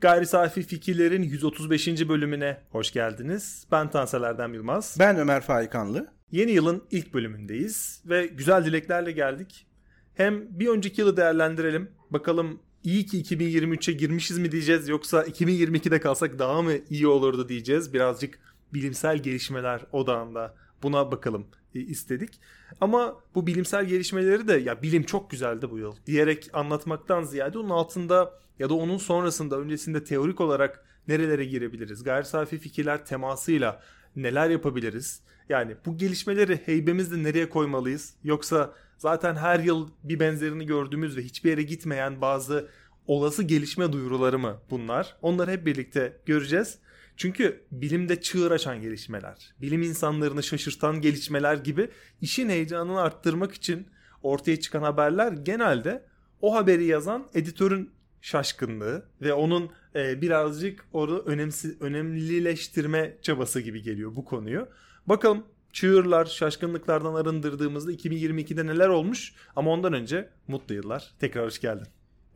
[0.00, 2.08] Gayri Safi Fikirlerin 135.
[2.08, 3.66] bölümüne hoş geldiniz.
[3.72, 4.96] Ben Tansel Erdem Yılmaz.
[4.98, 6.12] Ben Ömer Faikanlı.
[6.30, 9.66] Yeni yılın ilk bölümündeyiz ve güzel dileklerle geldik.
[10.14, 11.90] Hem bir önceki yılı değerlendirelim.
[12.10, 17.94] Bakalım iyi ki 2023'e girmişiz mi diyeceğiz yoksa 2022'de kalsak daha mı iyi olurdu diyeceğiz.
[17.94, 18.38] Birazcık
[18.74, 22.40] bilimsel gelişmeler odağında buna bakalım e, istedik.
[22.80, 27.70] Ama bu bilimsel gelişmeleri de ya bilim çok güzeldi bu yıl diyerek anlatmaktan ziyade onun
[27.70, 32.02] altında ya da onun sonrasında öncesinde teorik olarak nerelere girebiliriz?
[32.02, 33.82] Gayri safi fikirler temasıyla
[34.16, 35.22] neler yapabiliriz?
[35.48, 38.14] Yani bu gelişmeleri heybemizde nereye koymalıyız?
[38.24, 42.68] Yoksa zaten her yıl bir benzerini gördüğümüz ve hiçbir yere gitmeyen bazı
[43.06, 45.16] olası gelişme duyuruları mı bunlar?
[45.22, 46.78] Onları hep birlikte göreceğiz.
[47.16, 53.86] Çünkü bilimde çığır açan gelişmeler, bilim insanlarını şaşırtan gelişmeler gibi işin heyecanını arttırmak için
[54.22, 56.04] ortaya çıkan haberler genelde
[56.40, 57.90] o haberi yazan editörün
[58.22, 64.68] şaşkınlığı ve onun e, birazcık onu önemsi, önemlileştirme çabası gibi geliyor bu konuyu.
[65.06, 71.10] Bakalım çığırlar, şaşkınlıklardan arındırdığımızda 2022'de neler olmuş ama ondan önce mutlu yıllar.
[71.20, 71.86] Tekrar hoş geldin.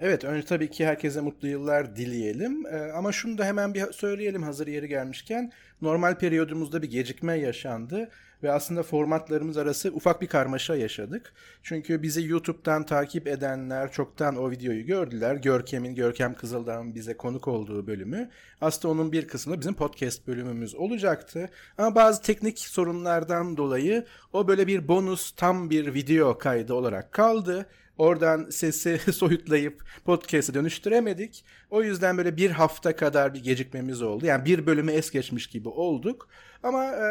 [0.01, 4.43] Evet önce tabii ki herkese mutlu yıllar dileyelim ee, ama şunu da hemen bir söyleyelim
[4.43, 8.11] hazır yeri gelmişken normal periyodumuzda bir gecikme yaşandı
[8.43, 11.33] ve aslında formatlarımız arası ufak bir karmaşa yaşadık.
[11.63, 15.35] Çünkü bizi YouTube'dan takip edenler çoktan o videoyu gördüler.
[15.35, 18.31] Görkem'in, Görkem Kızıldağ'ın bize konuk olduğu bölümü.
[18.61, 21.51] Aslında onun bir kısmı bizim podcast bölümümüz olacaktı.
[21.79, 27.67] Ama bazı teknik sorunlardan dolayı o böyle bir bonus tam bir video kaydı olarak kaldı.
[27.99, 31.45] Oradan sesi soyutlayıp podcast'e dönüştüremedik.
[31.75, 34.27] O yüzden böyle bir hafta kadar bir gecikmemiz oldu.
[34.27, 36.29] Yani bir bölümü es geçmiş gibi olduk.
[36.65, 37.07] Ama e,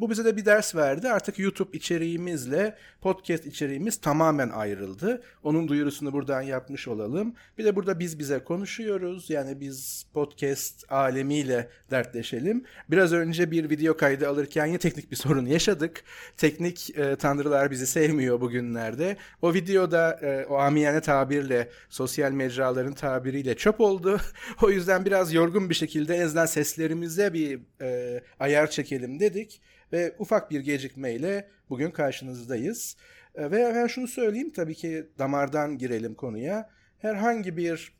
[0.00, 1.08] bu bize de bir ders verdi.
[1.08, 5.22] Artık YouTube içeriğimizle podcast içeriğimiz tamamen ayrıldı.
[5.42, 7.34] Onun duyurusunu buradan yapmış olalım.
[7.58, 9.30] Bir de burada biz bize konuşuyoruz.
[9.30, 12.64] Yani biz podcast alemiyle dertleşelim.
[12.90, 16.04] Biraz önce bir video kaydı alırken yine teknik bir sorun yaşadık.
[16.36, 19.16] Teknik e, tanrılar bizi sevmiyor bugünlerde.
[19.42, 24.01] O videoda e, o amiyane tabirle, sosyal mecraların tabiriyle çöp oldu.
[24.62, 29.60] o yüzden biraz yorgun bir şekilde en azından seslerimize bir e, ayar çekelim dedik
[29.92, 32.96] ve ufak bir gecikmeyle bugün karşınızdayız.
[33.34, 36.70] E, ve ben şunu söyleyeyim tabii ki damardan girelim konuya.
[36.98, 37.92] Herhangi bir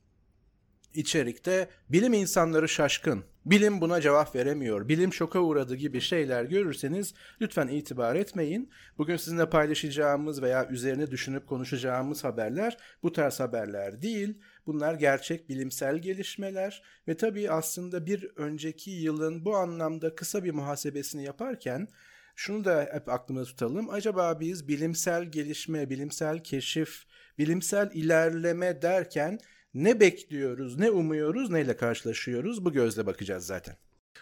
[0.94, 7.68] içerikte bilim insanları şaşkın, bilim buna cevap veremiyor, bilim şoka uğradı gibi şeyler görürseniz lütfen
[7.68, 8.70] itibar etmeyin.
[8.98, 14.38] Bugün sizinle paylaşacağımız veya üzerine düşünüp konuşacağımız haberler bu tarz haberler değil.
[14.66, 21.24] Bunlar gerçek bilimsel gelişmeler ve tabii aslında bir önceki yılın bu anlamda kısa bir muhasebesini
[21.24, 21.88] yaparken
[22.36, 23.90] şunu da hep aklımda tutalım.
[23.90, 27.04] Acaba biz bilimsel gelişme, bilimsel keşif,
[27.38, 29.38] bilimsel ilerleme derken
[29.74, 33.76] ne bekliyoruz, ne umuyoruz, neyle karşılaşıyoruz bu gözle bakacağız zaten.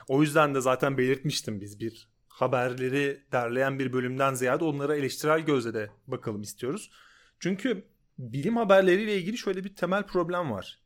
[0.08, 5.74] O yüzden de zaten belirtmiştim biz bir haberleri derleyen bir bölümden ziyade onlara eleştirel gözle
[5.74, 6.90] de bakalım istiyoruz.
[7.40, 7.84] Çünkü
[8.18, 10.80] bilim haberleriyle ilgili şöyle bir temel problem var.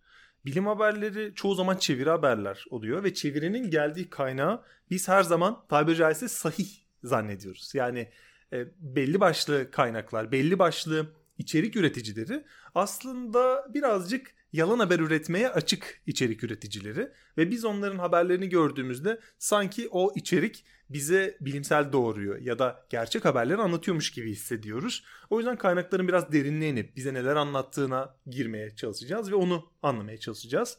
[0.44, 5.96] Bilim haberleri çoğu zaman çeviri haberler oluyor ve çevirinin geldiği kaynağı biz her zaman tabiri
[5.96, 6.68] caizse sahih
[7.04, 7.72] zannediyoruz.
[7.74, 8.08] Yani
[8.52, 11.06] e, belli başlı kaynaklar, belli başlı
[11.38, 19.20] içerik üreticileri aslında birazcık yalan haber üretmeye açık içerik üreticileri ve biz onların haberlerini gördüğümüzde
[19.38, 25.04] sanki o içerik bize bilimsel doğruyor ya da gerçek haberleri anlatıyormuş gibi hissediyoruz.
[25.30, 30.78] O yüzden kaynakların biraz derinliğe inip bize neler anlattığına girmeye çalışacağız ve onu anlamaya çalışacağız.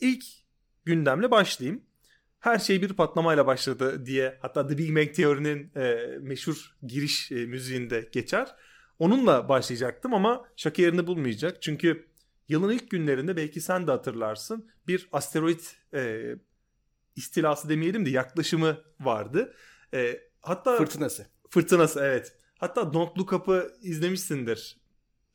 [0.00, 0.24] İlk
[0.84, 1.82] gündemle başlayayım.
[2.40, 7.34] Her şey bir patlamayla başladı diye hatta The Big Bang teorinin e, meşhur giriş e,
[7.34, 8.54] müziğinde geçer.
[8.98, 11.62] Onunla başlayacaktım ama şaka yerini bulmayacak.
[11.62, 12.11] Çünkü
[12.52, 15.60] yılın ilk günlerinde belki sen de hatırlarsın bir asteroid
[15.94, 16.34] e,
[17.16, 19.54] istilası demeyelim de yaklaşımı vardı.
[19.94, 21.26] E, hatta fırtınası.
[21.50, 22.32] Fırtınası evet.
[22.58, 24.82] Hatta Don't Look Up'ı izlemişsindir.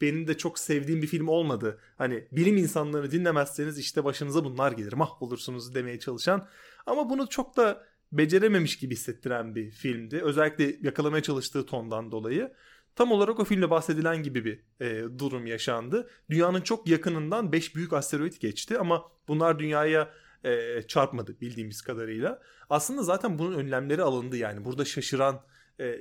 [0.01, 1.79] Benim de çok sevdiğim bir film olmadı.
[1.97, 6.47] Hani bilim insanlarını dinlemezseniz işte başınıza bunlar gelir mahvolursunuz demeye çalışan.
[6.86, 10.21] Ama bunu çok da becerememiş gibi hissettiren bir filmdi.
[10.24, 12.53] Özellikle yakalamaya çalıştığı tondan dolayı.
[12.97, 16.09] Tam olarak o filmde bahsedilen gibi bir e, durum yaşandı.
[16.29, 20.09] Dünyanın çok yakınından 5 büyük asteroid geçti ama bunlar dünyaya
[20.44, 22.41] e, çarpmadı bildiğimiz kadarıyla.
[22.69, 24.65] Aslında zaten bunun önlemleri alındı yani.
[24.65, 25.41] Burada şaşıran,
[25.79, 25.99] e,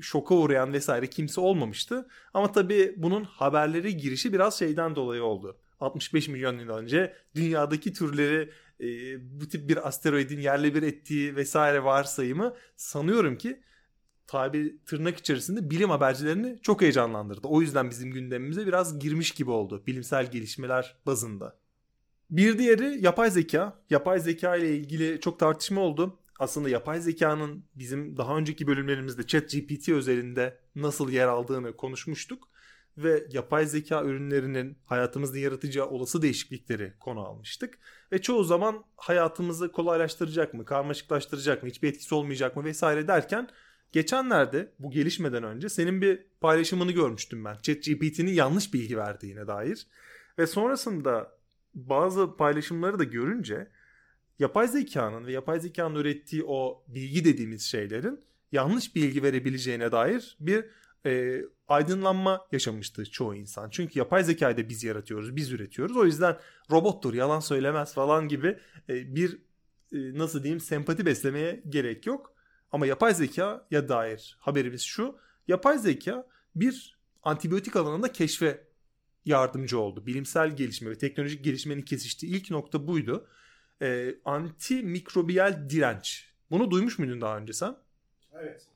[0.00, 2.08] şoka uğrayan vesaire kimse olmamıştı.
[2.34, 5.58] Ama tabii bunun haberleri girişi biraz şeyden dolayı oldu.
[5.80, 8.50] 65 milyon yıl önce dünyadaki türleri
[8.80, 8.86] e,
[9.40, 13.60] bu tip bir asteroidin yerle bir ettiği vesaire varsayımı sanıyorum ki
[14.26, 17.48] tabi tırnak içerisinde bilim habercilerini çok heyecanlandırdı.
[17.48, 21.56] O yüzden bizim gündemimize biraz girmiş gibi oldu bilimsel gelişmeler bazında.
[22.30, 23.80] Bir diğeri yapay zeka.
[23.90, 26.18] Yapay zeka ile ilgili çok tartışma oldu.
[26.38, 32.48] Aslında yapay zekanın bizim daha önceki bölümlerimizde ChatGPT özelinde nasıl yer aldığını konuşmuştuk
[32.98, 37.78] ve yapay zeka ürünlerinin hayatımızda yaratacağı olası değişiklikleri konu almıştık.
[38.12, 43.48] Ve çoğu zaman hayatımızı kolaylaştıracak mı, karmaşıklaştıracak mı, hiçbir etkisi olmayacak mı vesaire derken
[43.94, 47.56] geçenlerde bu gelişmeden önce senin bir paylaşımını görmüştüm ben.
[47.62, 49.86] ChatGPT'nin yanlış bilgi verdiğine dair.
[50.38, 51.38] Ve sonrasında
[51.74, 53.68] bazı paylaşımları da görünce
[54.38, 58.20] yapay zekanın ve yapay zekanın ürettiği o bilgi dediğimiz şeylerin
[58.52, 60.64] yanlış bilgi verebileceğine dair bir
[61.06, 63.70] e, aydınlanma yaşamıştı çoğu insan.
[63.70, 65.96] Çünkü yapay zekayı da biz yaratıyoruz, biz üretiyoruz.
[65.96, 66.36] O yüzden
[66.70, 68.58] robottur, yalan söylemez falan gibi
[68.88, 69.38] e, bir
[69.92, 72.33] e, nasıl diyeyim sempati beslemeye gerek yok.
[72.74, 75.18] Ama yapay zeka ya dair haberimiz şu.
[75.48, 78.64] Yapay zeka bir antibiyotik alanında keşfe
[79.24, 80.06] yardımcı oldu.
[80.06, 83.28] Bilimsel gelişme ve teknolojik gelişmenin kesiştiği ilk nokta buydu.
[83.82, 86.32] E, antimikrobiyal direnç.
[86.50, 87.76] Bunu duymuş muydun daha önce sen?
[88.32, 88.66] Evet.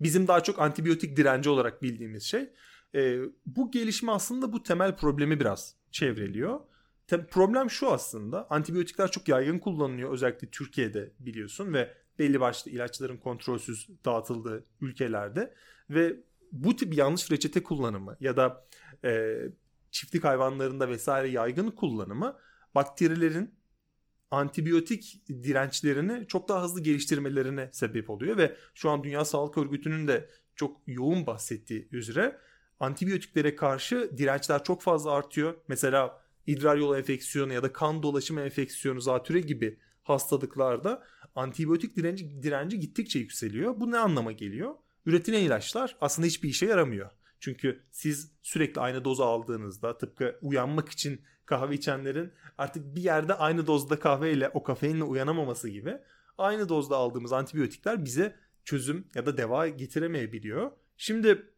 [0.00, 2.50] Bizim daha çok antibiyotik direnci olarak bildiğimiz şey.
[2.94, 6.60] E, bu gelişme aslında bu temel problemi biraz çevreliyor.
[7.08, 13.16] Tem- problem şu aslında antibiyotikler çok yaygın kullanılıyor özellikle Türkiye'de biliyorsun ve belli başlı ilaçların
[13.16, 15.54] kontrolsüz dağıtıldığı ülkelerde
[15.90, 16.16] ve
[16.52, 18.66] bu tip yanlış reçete kullanımı ya da
[19.04, 19.38] e,
[19.90, 22.36] çiftlik hayvanlarında vesaire yaygın kullanımı
[22.74, 23.54] bakterilerin
[24.30, 30.30] antibiyotik dirençlerini çok daha hızlı geliştirmelerine sebep oluyor ve şu an Dünya Sağlık Örgütü'nün de
[30.56, 32.38] çok yoğun bahsettiği üzere
[32.80, 35.54] antibiyotiklere karşı dirençler çok fazla artıyor.
[35.68, 41.02] Mesela idrar yolu enfeksiyonu ya da kan dolaşımı enfeksiyonu, zatüre gibi hastalıklarda
[41.34, 43.80] antibiyotik direnci, direnci gittikçe yükseliyor.
[43.80, 44.74] Bu ne anlama geliyor?
[45.06, 47.10] Üretilen ilaçlar aslında hiçbir işe yaramıyor.
[47.40, 53.66] Çünkü siz sürekli aynı dozu aldığınızda tıpkı uyanmak için kahve içenlerin artık bir yerde aynı
[53.66, 55.98] dozda kahveyle o kafeinle uyanamaması gibi
[56.38, 60.70] aynı dozda aldığımız antibiyotikler bize çözüm ya da deva getiremeyebiliyor.
[60.96, 61.52] Şimdi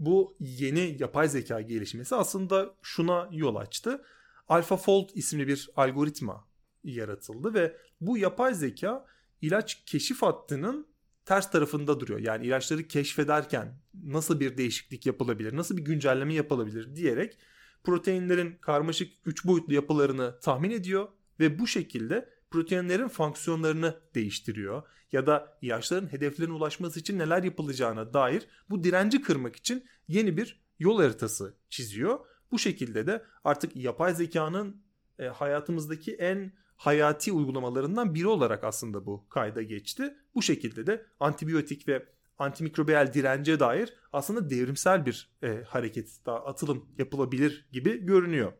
[0.00, 4.04] bu yeni yapay zeka gelişmesi aslında şuna yol açtı.
[4.48, 6.48] AlphaFold isimli bir algoritma
[6.84, 9.06] yaratıldı ve bu yapay zeka
[9.42, 10.86] ilaç keşif hattının
[11.24, 12.20] ters tarafında duruyor.
[12.20, 13.74] Yani ilaçları keşfederken
[14.04, 17.38] nasıl bir değişiklik yapılabilir, nasıl bir güncelleme yapılabilir diyerek
[17.84, 21.08] proteinlerin karmaşık 3 boyutlu yapılarını tahmin ediyor
[21.40, 24.82] ve bu şekilde proteinlerin fonksiyonlarını değiştiriyor
[25.12, 30.60] ya da ilaçların hedeflerine ulaşması için neler yapılacağına dair bu direnci kırmak için yeni bir
[30.78, 32.18] yol haritası çiziyor.
[32.50, 34.82] Bu şekilde de artık yapay zekanın
[35.18, 40.14] e, hayatımızdaki en hayati uygulamalarından biri olarak aslında bu kayda geçti.
[40.34, 42.06] Bu şekilde de antibiyotik ve
[42.38, 48.52] antimikrobiyal dirence dair aslında devrimsel bir e, hareket, daha atılım yapılabilir gibi görünüyor.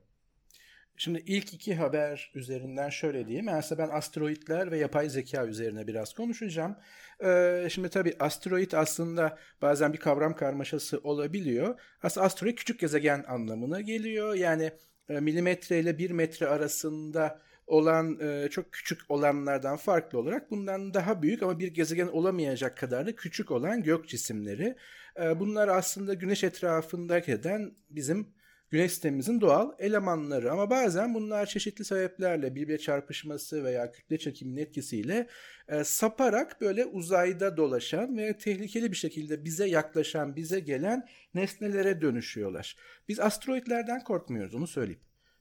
[0.97, 3.49] Şimdi ilk iki haber üzerinden şöyle diyeyim.
[3.49, 6.77] Aslında ben asteroidler ve yapay zeka üzerine biraz konuşacağım.
[7.25, 11.81] Ee, şimdi tabii asteroid aslında bazen bir kavram karmaşası olabiliyor.
[12.03, 14.35] Aslında asteroid küçük gezegen anlamına geliyor.
[14.35, 14.73] Yani
[15.09, 17.41] e, milimetre ile bir metre arasında
[17.71, 23.07] olan e, çok küçük olanlardan farklı olarak bundan daha büyük ama bir gezegen olamayacak kadar
[23.07, 24.77] da küçük olan gök cisimleri.
[25.21, 28.29] E, bunlar aslında güneş etrafında eden bizim
[28.71, 35.27] güneş sistemimizin doğal elemanları ama bazen bunlar çeşitli sebeplerle birbirine çarpışması veya kütle çekiminin etkisiyle
[35.69, 42.77] e, saparak böyle uzayda dolaşan ve tehlikeli bir şekilde bize yaklaşan, bize gelen nesnelere dönüşüyorlar.
[43.09, 45.01] Biz asteroidlerden korkmuyoruz onu söyleyeyim.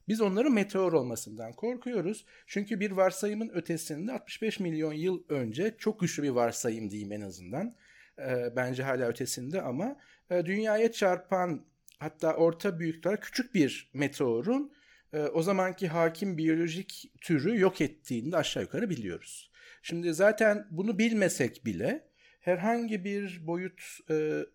[0.10, 2.26] Biz onların meteor olmasından korkuyoruz.
[2.48, 7.76] Çünkü bir varsayımın ötesinde 65 milyon yıl önce çok güçlü bir varsayım diyeyim en azından.
[8.18, 9.98] E, bence hala ötesinde ama
[10.30, 11.66] e, dünyaya çarpan
[12.00, 14.74] hatta orta büyüklükler küçük bir meteorun
[15.14, 19.52] e, o zamanki hakim biyolojik türü yok ettiğini de aşağı yukarı biliyoruz.
[19.82, 24.14] Şimdi zaten bunu bilmesek bile herhangi bir boyut, e,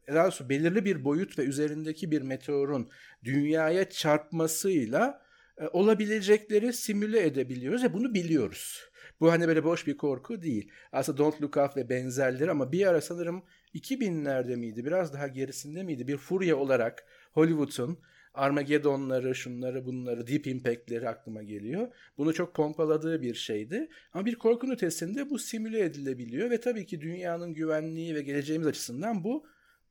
[0.08, 2.90] daha doğrusu belirli bir boyut ve üzerindeki bir meteorun
[3.24, 5.23] dünyaya çarpmasıyla
[5.72, 8.90] olabilecekleri simüle edebiliyoruz ve bunu biliyoruz.
[9.20, 10.70] Bu hani böyle boş bir korku değil.
[10.92, 13.42] Aslında Don't Look Up ve benzerleri ama bir ara sanırım
[13.74, 17.98] 2000'lerde miydi biraz daha gerisinde miydi bir furya olarak Hollywood'un
[18.34, 21.88] Armageddon'ları, şunları, bunları, Deep Impact'leri aklıma geliyor.
[22.18, 23.88] Bunu çok pompaladığı bir şeydi.
[24.12, 29.24] Ama bir korkun ötesinde bu simüle edilebiliyor ve tabii ki dünyanın güvenliği ve geleceğimiz açısından
[29.24, 29.46] bu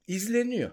[0.07, 0.71] izleniyor.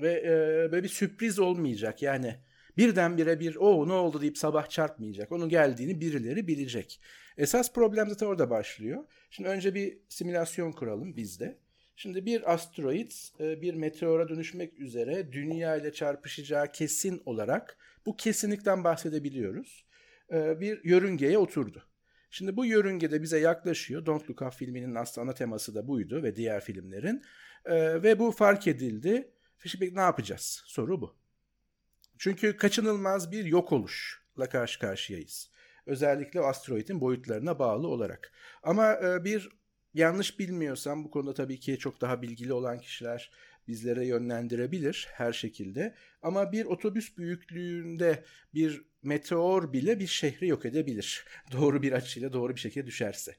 [0.00, 2.02] Ve e, böyle bir sürpriz olmayacak.
[2.02, 2.36] Yani
[2.76, 5.32] birdenbire bir o ne oldu deyip sabah çarpmayacak.
[5.32, 7.00] Onun geldiğini birileri bilecek.
[7.38, 9.04] Esas problem zaten orada başlıyor.
[9.30, 11.58] Şimdi önce bir simülasyon kuralım bizde.
[11.96, 17.76] Şimdi bir asteroid e, bir meteora dönüşmek üzere dünya ile çarpışacağı kesin olarak
[18.06, 19.84] bu kesinlikten bahsedebiliyoruz.
[20.32, 21.82] e, bir yörüngeye oturdu.
[22.30, 24.06] Şimdi bu yörüngede bize yaklaşıyor.
[24.06, 27.22] Don't Look Up filminin aslında ana teması da buydu ve diğer filmlerin.
[27.64, 29.30] E, ve bu fark edildi.
[29.66, 30.62] Şimdi ne yapacağız?
[30.66, 31.21] Soru bu.
[32.22, 35.50] Çünkü kaçınılmaz bir yok oluşla karşı karşıyayız.
[35.86, 38.32] Özellikle asteroidin boyutlarına bağlı olarak.
[38.62, 39.48] Ama e, bir
[39.94, 43.32] yanlış bilmiyorsam bu konuda tabii ki çok daha bilgili olan kişiler
[43.68, 45.94] bizlere yönlendirebilir her şekilde.
[46.22, 48.24] Ama bir otobüs büyüklüğünde
[48.54, 51.24] bir meteor bile bir şehri yok edebilir.
[51.52, 53.36] Doğru bir açıyla doğru bir şekilde düşerse.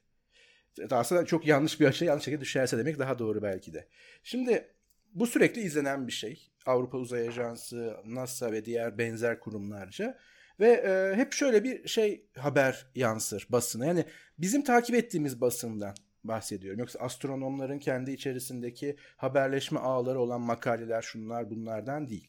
[0.92, 3.88] Aslında çok yanlış bir açıyla yanlış şekilde düşerse demek daha doğru belki de.
[4.24, 4.74] Şimdi
[5.14, 6.50] bu sürekli izlenen bir şey.
[6.66, 10.18] Avrupa Uzay Ajansı, NASA ve diğer benzer kurumlarca.
[10.60, 13.86] Ve e, hep şöyle bir şey haber yansır basına.
[13.86, 14.06] Yani
[14.38, 16.80] bizim takip ettiğimiz basından bahsediyorum.
[16.80, 22.28] Yoksa astronomların kendi içerisindeki haberleşme ağları olan makaleler şunlar bunlardan değil.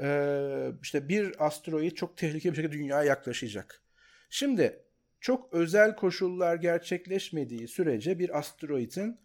[0.00, 3.82] Ee, işte bir asteroid çok tehlikeli bir şekilde dünyaya yaklaşacak.
[4.30, 4.82] Şimdi
[5.20, 9.20] çok özel koşullar gerçekleşmediği sürece bir asteroidin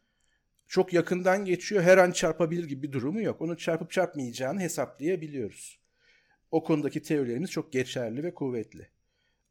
[0.68, 3.42] çok yakından geçiyor her an çarpabilir gibi bir durumu yok.
[3.42, 5.80] Onu çarpıp çarpmayacağını hesaplayabiliyoruz.
[6.52, 8.90] O konudaki teorilerimiz çok geçerli ve kuvvetli.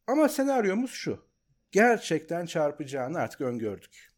[0.06, 1.26] Ama senaryomuz şu.
[1.73, 4.12] Gerçekten çarpacağını artık öngördük.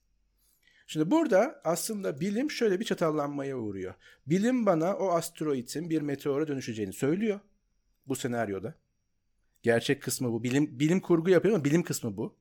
[0.87, 3.95] Şimdi burada aslında bilim şöyle bir çatallanmaya uğruyor.
[4.27, 7.41] Bilim bana o asteroidin bir meteora dönüşeceğini söylüyor
[8.07, 8.75] bu senaryoda.
[9.63, 10.43] Gerçek kısmı bu.
[10.43, 12.37] Bilim bilim kurgu yapıyor ama bilim kısmı bu.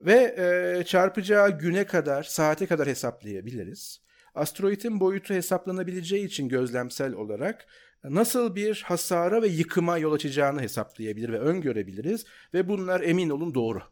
[0.00, 0.34] Ve
[0.78, 4.00] e, çarpacağı güne kadar, saate kadar hesaplayabiliriz.
[4.34, 7.66] Asteroidin boyutu hesaplanabileceği için gözlemsel olarak
[8.04, 13.82] nasıl bir hasara ve yıkıma yol açacağını hesaplayabilir ve öngörebiliriz ve bunlar emin olun doğru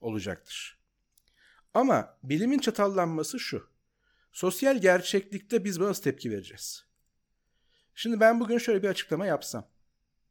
[0.00, 0.80] olacaktır.
[1.74, 3.70] Ama bilimin çatallanması şu.
[4.32, 6.86] Sosyal gerçeklikte biz buna nasıl tepki vereceğiz?
[7.94, 9.68] Şimdi ben bugün şöyle bir açıklama yapsam.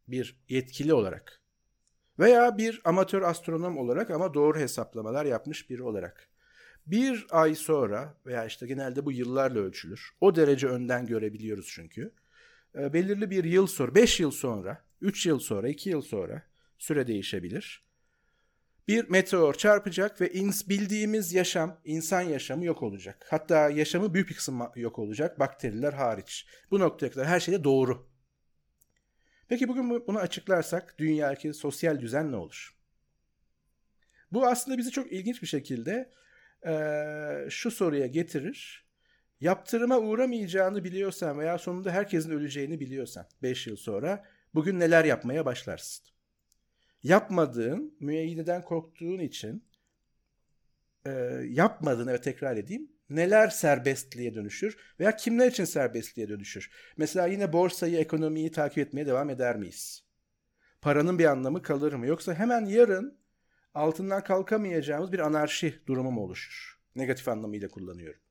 [0.07, 1.41] Bir yetkili olarak.
[2.19, 6.29] Veya bir amatör astronom olarak ama doğru hesaplamalar yapmış biri olarak.
[6.87, 10.09] Bir ay sonra veya işte genelde bu yıllarla ölçülür.
[10.21, 12.11] O derece önden görebiliyoruz çünkü.
[12.75, 16.43] E, belirli bir yıl sonra, 5 yıl sonra, 3 yıl sonra, 2 yıl sonra
[16.77, 17.89] süre değişebilir
[18.89, 23.25] bir meteor çarpacak ve ins bildiğimiz yaşam, insan yaşamı yok olacak.
[23.29, 26.47] Hatta yaşamı büyük bir kısım yok olacak, bakteriler hariç.
[26.71, 28.08] Bu noktaya kadar her şey de doğru.
[29.49, 32.75] Peki bugün bunu açıklarsak dünyadaki sosyal düzen ne olur?
[34.31, 36.13] Bu aslında bizi çok ilginç bir şekilde
[36.65, 36.73] e,
[37.49, 38.89] şu soruya getirir.
[39.41, 46.05] Yaptırıma uğramayacağını biliyorsan veya sonunda herkesin öleceğini biliyorsan 5 yıl sonra bugün neler yapmaya başlarsın?
[47.03, 49.63] yapmadığın, müeyyideden korktuğun için
[51.05, 51.09] e,
[51.49, 56.71] yapmadığın, evet tekrar edeyim, neler serbestliğe dönüşür veya kimler için serbestliğe dönüşür?
[56.97, 60.03] Mesela yine borsayı, ekonomiyi takip etmeye devam eder miyiz?
[60.81, 62.07] Paranın bir anlamı kalır mı?
[62.07, 63.19] Yoksa hemen yarın
[63.73, 66.79] altından kalkamayacağımız bir anarşi durumu mu oluşur?
[66.95, 68.21] Negatif anlamıyla kullanıyorum.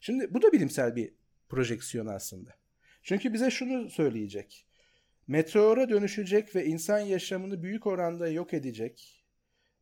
[0.00, 1.14] Şimdi bu da bilimsel bir
[1.48, 2.50] projeksiyon aslında.
[3.02, 4.66] Çünkü bize şunu söyleyecek
[5.26, 9.15] meteora dönüşecek ve insan yaşamını büyük oranda yok edecek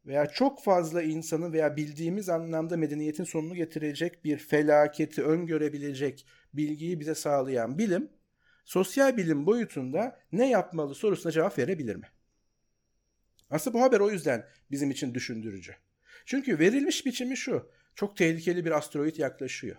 [0.06, 7.14] veya çok fazla insanın veya bildiğimiz anlamda medeniyetin sonunu getirecek bir felaketi öngörebilecek bilgiyi bize
[7.14, 8.10] sağlayan bilim,
[8.64, 12.06] sosyal bilim boyutunda ne yapmalı sorusuna cevap verebilir mi?
[13.50, 15.74] Aslında bu haber o yüzden bizim için düşündürücü.
[16.26, 17.70] Çünkü verilmiş biçimi şu.
[17.94, 19.76] Çok tehlikeli bir asteroid yaklaşıyor.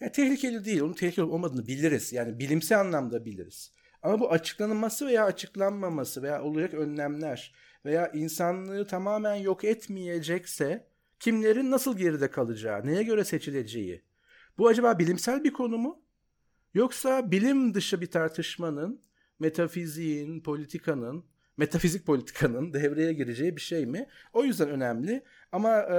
[0.00, 2.12] Ya tehlikeli değil, onun tehlikeli olmadığını biliriz.
[2.12, 3.72] Yani bilimsel anlamda biliriz.
[4.02, 7.54] Ama bu açıklanması veya açıklanmaması veya olacak önlemler
[7.84, 10.86] veya insanlığı tamamen yok etmeyecekse
[11.20, 14.02] kimlerin nasıl geride kalacağı, neye göre seçileceği.
[14.58, 16.02] Bu acaba bilimsel bir konu mu?
[16.74, 19.02] Yoksa bilim dışı bir tartışmanın,
[19.38, 21.24] metafiziğin, politikanın,
[21.56, 24.08] metafizik politikanın devreye gireceği bir şey mi?
[24.32, 25.24] O yüzden önemli.
[25.52, 25.94] Ama e,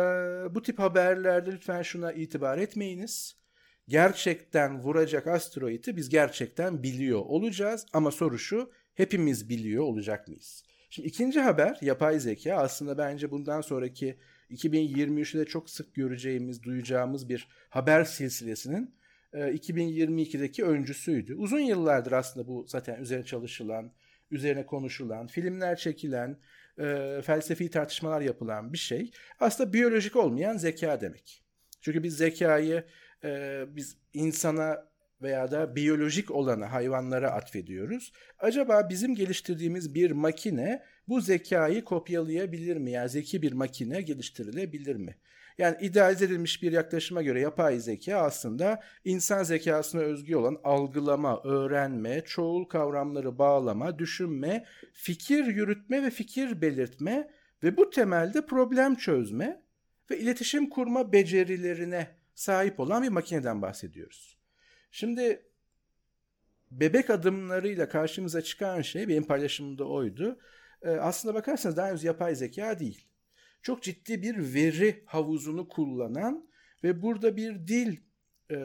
[0.56, 3.41] bu tip haberlerde lütfen şuna itibar etmeyiniz
[3.92, 10.64] gerçekten vuracak asteroidi biz gerçekten biliyor olacağız ama soru şu hepimiz biliyor olacak mıyız?
[10.90, 14.18] Şimdi ikinci haber yapay zeka aslında bence bundan sonraki
[14.52, 18.96] 2023'de çok sık göreceğimiz, duyacağımız bir haber silsilesinin
[19.34, 21.36] 2022'deki e, öncüsüydü.
[21.36, 23.92] Uzun yıllardır aslında bu zaten üzerine çalışılan,
[24.32, 26.38] üzerine konuşulan, filmler çekilen,
[26.80, 29.12] e, felsefi tartışmalar yapılan bir şey.
[29.40, 31.44] Aslında biyolojik olmayan zeka demek.
[31.82, 32.84] Çünkü biz zekayı
[33.24, 38.12] e, biz insana veya da biyolojik olana hayvanlara atfediyoruz.
[38.40, 42.92] Acaba bizim geliştirdiğimiz bir makine bu zekayı kopyalayabilir mi?
[42.92, 45.16] Yani zeki bir makine geliştirilebilir mi?
[45.58, 52.22] Yani idealize edilmiş bir yaklaşıma göre yapay zeka aslında insan zekasına özgü olan algılama, öğrenme,
[52.26, 57.32] çoğul kavramları bağlama, düşünme, fikir yürütme ve fikir belirtme
[57.64, 59.62] Ve bu temelde problem çözme
[60.12, 62.08] ve iletişim kurma becerilerine
[62.42, 64.38] sahip olan bir makineden bahsediyoruz.
[64.92, 65.46] Şimdi
[66.72, 70.40] bebek adımlarıyla karşımıza çıkan şey benim paylaşımımda oydu.
[70.82, 73.08] Ee, aslında bakarsanız daha henüz yapay zeka değil.
[73.62, 76.50] Çok ciddi bir veri havuzunu kullanan
[76.84, 77.98] ve burada bir dil
[78.52, 78.58] e,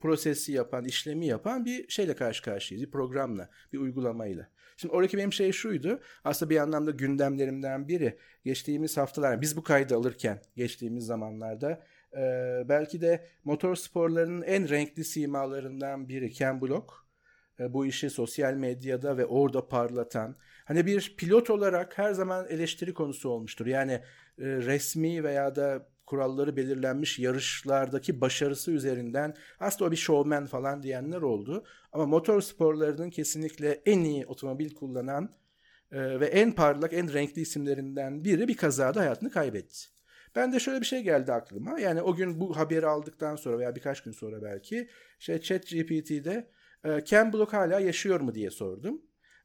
[0.00, 2.86] prosesi yapan, işlemi yapan bir şeyle karşı karşıyayız.
[2.86, 4.50] Bir programla, bir uygulamayla.
[4.76, 6.00] Şimdi oradaki benim şey şuydu.
[6.24, 8.18] Aslında bir anlamda gündemlerimden biri.
[8.44, 11.82] Geçtiğimiz haftalar, biz bu kaydı alırken geçtiğimiz zamanlarda
[12.16, 12.20] e,
[12.68, 16.92] belki de motor sporlarının en renkli simalarından biri Ken Block.
[17.60, 20.36] E, bu işi sosyal medyada ve orada parlatan.
[20.64, 23.66] Hani bir pilot olarak her zaman eleştiri konusu olmuştur.
[23.66, 24.02] Yani e,
[24.38, 31.64] resmi veya da kuralları belirlenmiş yarışlardaki başarısı üzerinden aslında o bir showman falan diyenler oldu.
[31.92, 35.34] Ama motor sporlarının kesinlikle en iyi otomobil kullanan
[35.92, 39.99] e, ve en parlak, en renkli isimlerinden biri bir kazada hayatını kaybetti.
[40.36, 41.80] Ben de şöyle bir şey geldi aklıma.
[41.80, 46.50] Yani o gün bu haberi aldıktan sonra veya birkaç gün sonra belki şey ChatGPT'de
[46.84, 49.02] e, Ken Block hala yaşıyor mu diye sordum.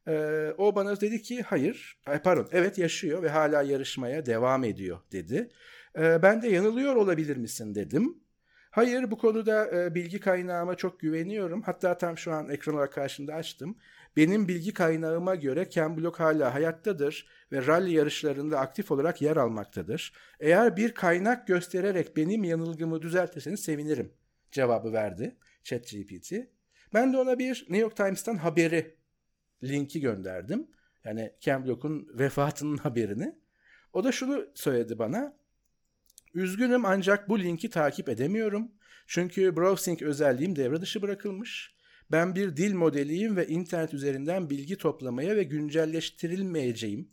[0.08, 5.50] E, o bana dedi ki hayır, pardon evet yaşıyor ve hala yarışmaya devam ediyor dedi.
[5.98, 8.25] E, ben de yanılıyor olabilir misin dedim.
[8.76, 11.62] Hayır bu konuda e, bilgi kaynağıma çok güveniyorum.
[11.62, 13.78] Hatta tam şu an ekran olarak karşımda açtım.
[14.18, 20.14] Benim bilgi kaynağıma göre Ken Block hala hayattadır ve rally yarışlarında aktif olarak yer almaktadır.
[20.40, 24.14] Eğer bir kaynak göstererek benim yanılgımı düzeltirseniz sevinirim
[24.52, 26.34] cevabı verdi ChatGPT.
[26.94, 28.96] Ben de ona bir New York Times'tan haberi
[29.64, 30.68] linki gönderdim.
[31.04, 33.36] Yani Ken Block'un vefatının haberini.
[33.94, 35.45] O da şunu söyledi bana.
[36.36, 38.72] Üzgünüm ancak bu linki takip edemiyorum.
[39.08, 41.76] Çünkü browsing özelliğim devre dışı bırakılmış.
[42.12, 47.10] Ben bir dil modeliyim ve internet üzerinden bilgi toplamaya ve güncelleştirilmeyeceğim.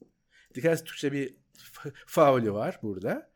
[0.55, 1.37] Dikkat Türkçe bir
[2.07, 3.33] faulü var burada.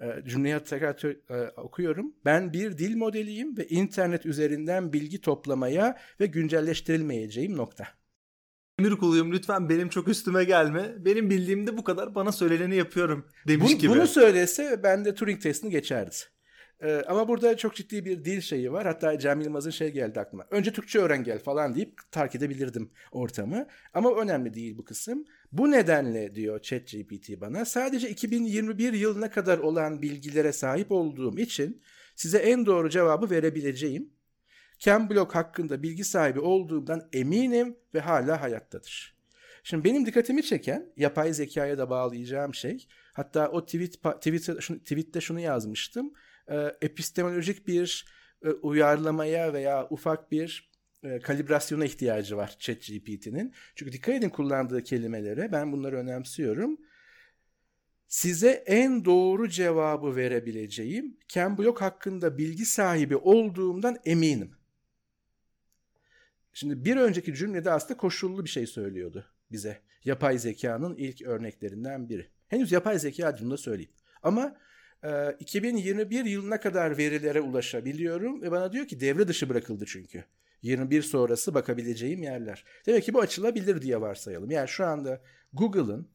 [0.00, 2.14] E, cümleyi tekrar e, okuyorum.
[2.24, 7.99] Ben bir dil modeliyim ve internet üzerinden bilgi toplamaya ve güncelleştirilmeyeceğim nokta.
[8.80, 10.94] Emir kuluyum lütfen benim çok üstüme gelme.
[10.98, 13.92] Benim bildiğimde bu kadar bana söyleneni yapıyorum demiş bunu, gibi.
[13.92, 16.16] Bunu söylese ben de Turing testini geçerdi.
[16.82, 18.86] Ee, ama burada çok ciddi bir dil şeyi var.
[18.86, 20.46] Hatta Cem Yılmaz'ın şey geldi aklıma.
[20.50, 23.66] Önce Türkçe öğren gel falan deyip terk edebilirdim ortamı.
[23.94, 25.24] Ama önemli değil bu kısım.
[25.52, 31.82] Bu nedenle diyor ChatGPT bana sadece 2021 yılına kadar olan bilgilere sahip olduğum için
[32.16, 34.10] size en doğru cevabı verebileceğim.
[34.80, 39.20] Ken Block hakkında bilgi sahibi olduğumdan eminim ve hala hayattadır.
[39.62, 45.40] Şimdi benim dikkatimi çeken yapay zekaya da bağlayacağım şey hatta o tweet, tweet tweette şunu
[45.40, 46.12] yazmıştım.
[46.48, 48.06] E, epistemolojik bir
[48.44, 50.70] e, uyarlamaya veya ufak bir
[51.02, 53.54] e, kalibrasyona ihtiyacı var ChatGPT'nin.
[53.74, 55.52] Çünkü dikkat edin kullandığı kelimelere.
[55.52, 56.78] Ben bunları önemsiyorum.
[58.08, 64.59] Size en doğru cevabı verebileceğim Ken Block hakkında bilgi sahibi olduğumdan eminim.
[66.52, 69.80] Şimdi bir önceki cümlede aslında koşullu bir şey söylüyordu bize.
[70.04, 72.28] Yapay zekanın ilk örneklerinden biri.
[72.48, 73.92] Henüz yapay zeka adını söyleyeyim.
[74.22, 74.56] Ama
[75.04, 80.24] e, 2021 yılına kadar verilere ulaşabiliyorum ve bana diyor ki devre dışı bırakıldı çünkü.
[80.62, 82.64] 21 sonrası bakabileceğim yerler.
[82.86, 84.50] Demek ki bu açılabilir diye varsayalım.
[84.50, 86.08] Yani şu anda Google'ın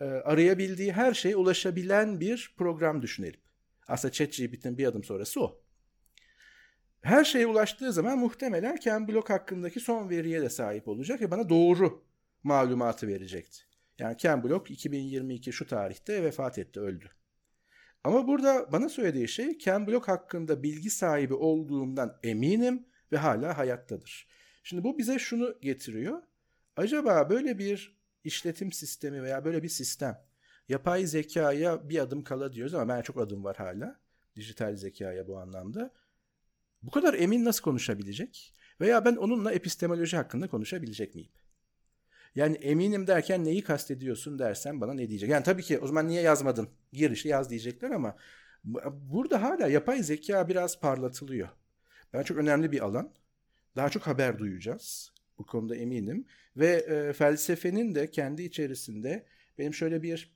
[0.00, 3.40] e, arayabildiği her şeye ulaşabilen bir program düşünelim.
[3.88, 5.62] Aslında ChatGPT'nin bir adım sonrası o.
[7.02, 11.48] Her şeye ulaştığı zaman muhtemelen Ken Block hakkındaki son veriye de sahip olacak ve bana
[11.48, 12.04] doğru
[12.42, 13.58] malumatı verecekti.
[13.98, 17.10] Yani Ken Block 2022 şu tarihte vefat etti, öldü.
[18.04, 24.28] Ama burada bana söylediği şey Ken Block hakkında bilgi sahibi olduğumdan eminim ve hala hayattadır.
[24.62, 26.22] Şimdi bu bize şunu getiriyor.
[26.76, 30.28] Acaba böyle bir işletim sistemi veya böyle bir sistem
[30.68, 34.00] yapay zekaya bir adım kala diyoruz ama ben çok adım var hala.
[34.36, 35.94] Dijital zekaya bu anlamda.
[36.82, 38.54] Bu kadar emin nasıl konuşabilecek?
[38.80, 41.30] Veya ben onunla epistemoloji hakkında konuşabilecek miyim?
[42.34, 45.30] Yani eminim derken neyi kastediyorsun dersen bana ne diyecek?
[45.30, 46.68] Yani tabii ki o zaman niye yazmadın?
[46.92, 48.16] Girişi yaz diyecekler ama
[48.90, 51.48] burada hala yapay zeka biraz parlatılıyor.
[52.12, 53.12] Ben çok önemli bir alan.
[53.76, 55.12] Daha çok haber duyacağız.
[55.38, 56.26] Bu konuda eminim.
[56.56, 59.26] Ve e, felsefenin de kendi içerisinde
[59.58, 60.32] benim şöyle bir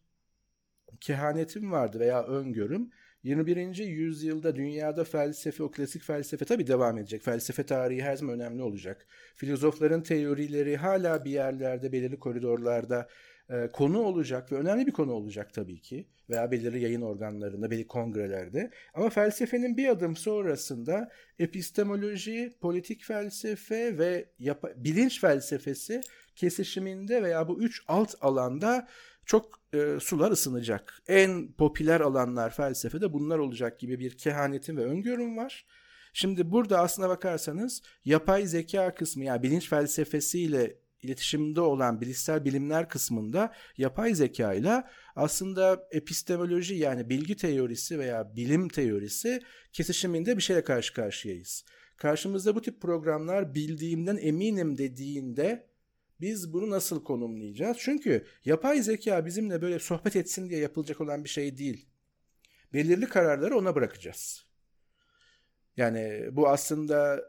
[1.01, 2.91] kehanetim vardı veya öngörüm.
[3.23, 3.77] 21.
[3.77, 7.23] yüzyılda dünyada felsefe, o klasik felsefe tabii devam edecek.
[7.23, 9.07] Felsefe tarihi her zaman önemli olacak.
[9.35, 13.09] Filozofların teorileri hala bir yerlerde, belirli koridorlarda
[13.51, 16.07] e, konu olacak ve önemli bir konu olacak tabii ki.
[16.31, 18.71] Veya belirli yayın organlarında, belirli kongrelerde.
[18.95, 24.29] Ama felsefenin bir adım sonrasında epistemoloji, politik felsefe ve
[24.77, 26.01] bilinç felsefesi
[26.37, 28.89] kesişiminde veya bu üç alt alanda
[29.27, 31.03] çok e, sular ısınacak.
[31.09, 35.67] En popüler alanlar felsefede bunlar olacak gibi bir kehanetim ve öngörüm var.
[36.13, 43.53] Şimdi burada aslına bakarsanız yapay zeka kısmı yani bilinç felsefesiyle iletişimde olan bilişsel bilimler kısmında
[43.77, 44.85] yapay zeka ile
[45.17, 49.41] aslında epistemoloji yani bilgi teorisi veya bilim teorisi
[49.73, 51.65] kesişiminde bir şeyle karşı karşıyayız.
[51.97, 55.72] Karşımızda bu tip programlar bildiğimden eminim dediğinde
[56.23, 57.77] biz bunu nasıl konumlayacağız?
[57.81, 61.89] Çünkü yapay zeka bizimle böyle sohbet etsin diye yapılacak olan bir şey değil.
[62.73, 64.47] Belirli kararları ona bırakacağız.
[65.77, 67.23] Yani bu aslında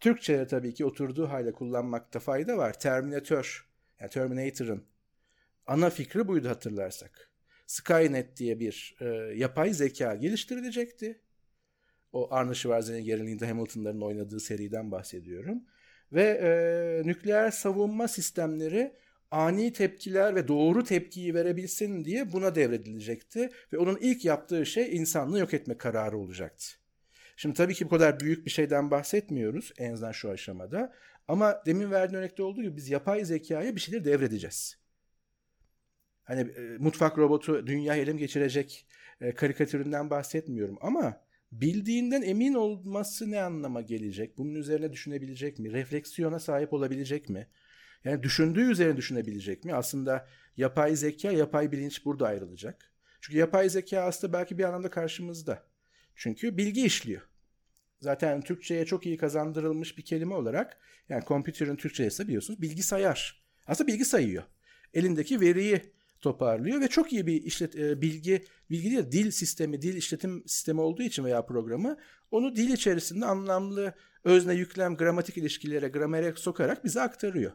[0.00, 2.80] Türkçe'de tabii ki oturduğu hale kullanmakta fayda var.
[2.80, 3.68] Terminator,
[4.00, 4.84] yani Terminator'ın
[5.66, 7.30] ana fikri buydu hatırlarsak.
[7.66, 11.20] Skynet diye bir e, yapay zeka geliştirilecekti.
[12.12, 15.64] O Arnold Schwarzenegger'in Linda Hamilton'ların oynadığı seriden bahsediyorum.
[16.12, 18.92] Ve e, nükleer savunma sistemleri
[19.30, 23.50] ani tepkiler ve doğru tepkiyi verebilsin diye buna devredilecekti.
[23.72, 26.66] Ve onun ilk yaptığı şey insanlığı yok etme kararı olacaktı.
[27.36, 30.92] Şimdi tabii ki bu kadar büyük bir şeyden bahsetmiyoruz en azından şu aşamada.
[31.28, 34.78] Ama demin verdiğin örnekte olduğu gibi biz yapay zekaya bir şeyler devredeceğiz.
[36.24, 38.86] Hani e, mutfak robotu dünya elim geçirecek
[39.20, 41.20] e, karikatüründen bahsetmiyorum ama
[41.52, 44.38] bildiğinden emin olması ne anlama gelecek?
[44.38, 45.72] Bunun üzerine düşünebilecek mi?
[45.72, 47.48] Refleksiyona sahip olabilecek mi?
[48.04, 49.74] Yani düşündüğü üzerine düşünebilecek mi?
[49.74, 52.92] Aslında yapay zeka, yapay bilinç burada ayrılacak.
[53.20, 55.66] Çünkü yapay zeka aslında belki bir anlamda karşımızda.
[56.14, 57.22] Çünkü bilgi işliyor.
[58.00, 63.44] Zaten Türkçe'ye çok iyi kazandırılmış bir kelime olarak yani computer'ın Türkçe'si biliyorsunuz bilgisayar.
[63.66, 64.42] Aslında bilgi sayıyor.
[64.94, 65.82] Elindeki veriyi
[66.20, 70.80] toparlıyor ve çok iyi bir işlet e, bilgi bilgi değil dil sistemi, dil işletim sistemi
[70.80, 71.96] olduğu için veya programı
[72.30, 77.52] onu dil içerisinde anlamlı özne yüklem gramatik ilişkilere, gramere sokarak bize aktarıyor.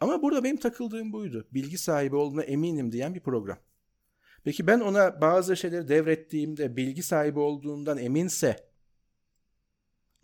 [0.00, 1.48] Ama burada benim takıldığım buydu.
[1.52, 3.58] Bilgi sahibi olduğuna eminim diyen bir program.
[4.44, 8.68] Peki ben ona bazı şeyleri devrettiğimde bilgi sahibi olduğundan eminse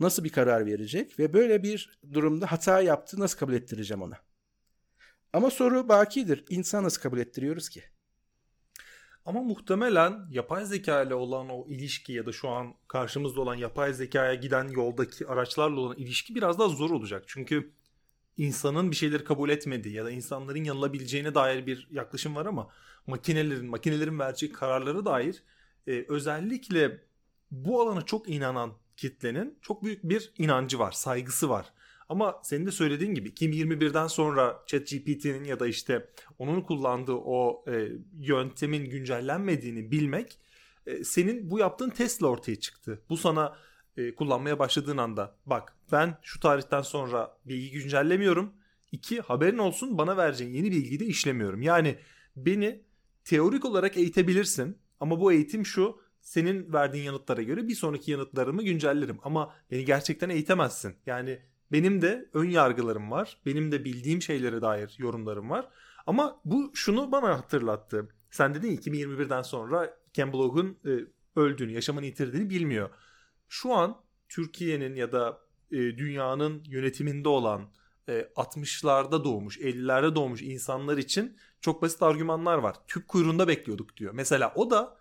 [0.00, 4.29] nasıl bir karar verecek ve böyle bir durumda hata yaptı nasıl kabul ettireceğim ona?
[5.32, 6.44] Ama soru bakidir.
[6.48, 7.82] İnsan nasıl kabul ettiriyoruz ki?
[9.24, 13.92] Ama muhtemelen yapay zeka ile olan o ilişki ya da şu an karşımızda olan yapay
[13.92, 17.24] zekaya giden yoldaki araçlarla olan ilişki biraz daha zor olacak.
[17.26, 17.72] Çünkü
[18.36, 22.68] insanın bir şeyleri kabul etmediği ya da insanların yanılabileceğine dair bir yaklaşım var ama
[23.06, 25.42] makinelerin makinelerin vereceği kararlara dair
[25.86, 27.00] e, özellikle
[27.50, 31.72] bu alana çok inanan kitlenin çok büyük bir inancı var, saygısı var.
[32.10, 37.88] Ama senin de söylediğin gibi 2021'den sonra ChatGPT'nin ya da işte onun kullandığı o e,
[38.18, 40.38] yöntemin güncellenmediğini bilmek
[40.86, 43.02] e, senin bu yaptığın testle ortaya çıktı.
[43.08, 43.56] Bu sana
[43.96, 48.52] e, kullanmaya başladığın anda bak ben şu tarihten sonra bilgi güncellemiyorum.
[48.92, 51.62] İki haberin olsun bana vereceğin yeni bilgiyi de işlemiyorum.
[51.62, 51.98] Yani
[52.36, 52.82] beni
[53.24, 59.18] teorik olarak eğitebilirsin ama bu eğitim şu senin verdiğin yanıtlara göre bir sonraki yanıtlarımı güncellerim.
[59.22, 60.94] Ama beni gerçekten eğitemezsin.
[61.06, 61.38] Yani
[61.72, 63.40] benim de ön yargılarım var.
[63.46, 65.68] Benim de bildiğim şeylere dair yorumlarım var.
[66.06, 68.08] Ama bu şunu bana hatırlattı.
[68.30, 70.90] Sen dedin 2021'den sonra Ken Block'un e,
[71.40, 72.90] öldüğünü, yaşamını yitirdiğini bilmiyor.
[73.48, 73.96] Şu an
[74.28, 77.70] Türkiye'nin ya da e, dünyanın yönetiminde olan
[78.08, 82.76] e, 60'larda doğmuş, 50'lerde doğmuş insanlar için çok basit argümanlar var.
[82.88, 84.12] Tüp kuyruğunda bekliyorduk diyor.
[84.14, 84.96] Mesela o da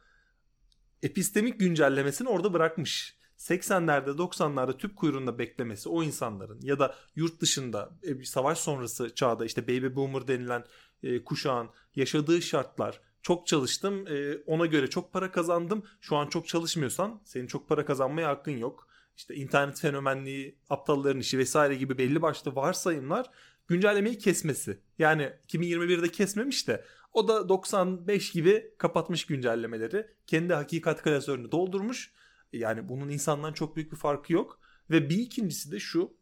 [1.03, 3.18] epistemik güncellemesini orada bırakmış.
[3.39, 9.45] 80'lerde 90'larda tüp kuyruğunda beklemesi o insanların ya da yurt dışında e, savaş sonrası çağda
[9.45, 10.63] işte baby boomer denilen
[11.03, 13.01] e, kuşağın yaşadığı şartlar.
[13.21, 15.83] Çok çalıştım e, ona göre çok para kazandım.
[16.01, 18.87] Şu an çok çalışmıyorsan senin çok para kazanmaya hakkın yok.
[19.17, 23.29] İşte internet fenomenliği aptalların işi vesaire gibi belli başlı varsayımlar
[23.67, 24.79] güncellemeyi kesmesi.
[24.99, 30.07] Yani 2021'de kesmemiş de o da 95 gibi kapatmış güncellemeleri.
[30.27, 32.13] Kendi hakikat klasörünü doldurmuş
[32.53, 34.59] yani bunun insandan çok büyük bir farkı yok.
[34.89, 36.19] Ve bir ikincisi de şu.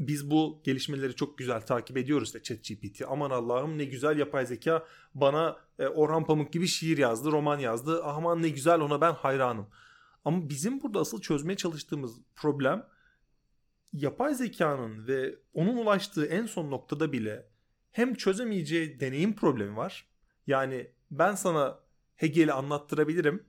[0.00, 3.02] Biz bu gelişmeleri çok güzel takip ediyoruz işte ChatGPT.
[3.08, 8.04] Aman Allah'ım ne güzel yapay zeka bana e, Orhan Pamuk gibi şiir yazdı, roman yazdı.
[8.04, 9.66] Aman ne güzel ona ben hayranım.
[10.24, 12.86] Ama bizim burada asıl çözmeye çalıştığımız problem
[13.92, 17.46] yapay zekanın ve onun ulaştığı en son noktada bile
[17.90, 20.08] hem çözemeyeceği deneyim problemi var.
[20.46, 21.78] Yani ben sana
[22.16, 23.46] Hegel'i anlattırabilirim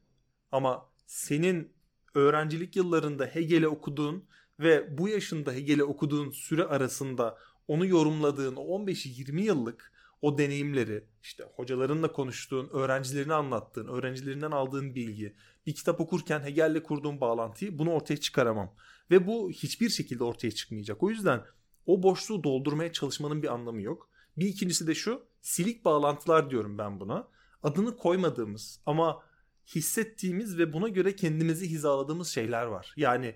[0.52, 1.75] ama senin
[2.16, 4.26] öğrencilik yıllarında Hegel'i okuduğun
[4.60, 12.12] ve bu yaşında Hegel'i okuduğun süre arasında onu yorumladığın 15-20 yıllık o deneyimleri işte hocalarınla
[12.12, 18.74] konuştuğun, öğrencilerini anlattığın, öğrencilerinden aldığın bilgi, bir kitap okurken Hegel'le kurduğun bağlantıyı bunu ortaya çıkaramam.
[19.12, 21.04] Ve bu hiçbir şekilde ortaya çıkmayacak.
[21.04, 21.44] O yüzden
[21.86, 24.10] o boşluğu doldurmaya çalışmanın bir anlamı yok.
[24.38, 27.28] Bir ikincisi de şu silik bağlantılar diyorum ben buna.
[27.64, 29.24] adını koymadığımız ama
[29.68, 32.94] hissettiğimiz ve buna göre kendimizi hizaladığımız şeyler var.
[32.98, 33.36] Yani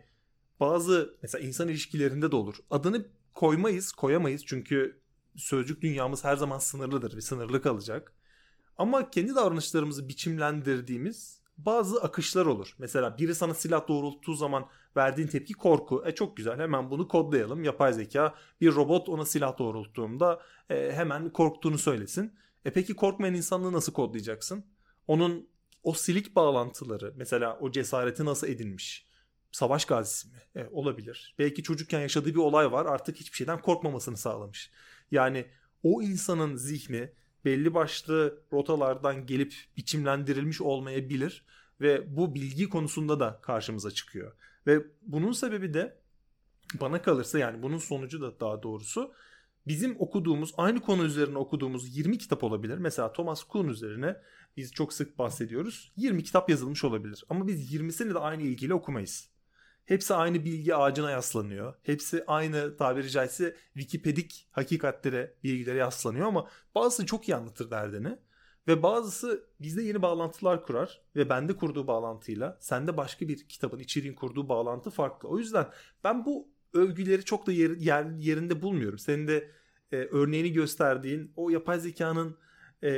[0.59, 2.55] bazı mesela insan ilişkilerinde de olur.
[2.69, 5.01] Adını koymayız, koyamayız çünkü
[5.35, 8.13] sözcük dünyamız her zaman sınırlıdır ve sınırlı kalacak.
[8.77, 12.75] Ama kendi davranışlarımızı biçimlendirdiğimiz bazı akışlar olur.
[12.77, 14.65] Mesela biri sana silah doğrulttuğu zaman
[14.97, 16.03] verdiğin tepki korku.
[16.05, 17.63] E çok güzel hemen bunu kodlayalım.
[17.63, 22.33] Yapay zeka bir robot ona silah doğrulttuğunda e, hemen korktuğunu söylesin.
[22.65, 24.65] E peki korkmayan insanlığı nasıl kodlayacaksın?
[25.07, 25.49] Onun
[25.83, 29.09] o silik bağlantıları mesela o cesareti nasıl edinmiş?
[29.51, 30.41] Savaş gazisi mi?
[30.55, 31.35] E, olabilir.
[31.39, 34.71] Belki çocukken yaşadığı bir olay var artık hiçbir şeyden korkmamasını sağlamış.
[35.11, 35.45] Yani
[35.83, 37.13] o insanın zihni
[37.45, 41.45] belli başlı rotalardan gelip biçimlendirilmiş olmayabilir
[41.81, 44.33] ve bu bilgi konusunda da karşımıza çıkıyor.
[44.67, 45.97] Ve bunun sebebi de
[46.73, 49.13] bana kalırsa yani bunun sonucu da daha doğrusu
[49.67, 52.77] bizim okuduğumuz aynı konu üzerine okuduğumuz 20 kitap olabilir.
[52.77, 54.17] Mesela Thomas Kuhn üzerine
[54.57, 55.91] biz çok sık bahsediyoruz.
[55.95, 59.29] 20 kitap yazılmış olabilir ama biz 20'sini de aynı ilgiyle okumayız.
[59.85, 61.73] Hepsi aynı bilgi ağacına yaslanıyor.
[61.83, 68.17] Hepsi aynı tabiri caizse Wikipedik hakikatlere, bilgilere yaslanıyor ama bazısı çok iyi anlatır derdini.
[68.67, 74.15] Ve bazısı bizde yeni bağlantılar kurar ve bende kurduğu bağlantıyla sende başka bir kitabın içeriğin
[74.15, 75.29] kurduğu bağlantı farklı.
[75.29, 75.67] O yüzden
[76.03, 78.99] ben bu övgüleri çok da yer, yer, yerinde bulmuyorum.
[78.99, 79.51] Senin de
[79.91, 82.37] e, örneğini gösterdiğin o yapay zekanın
[82.83, 82.91] e,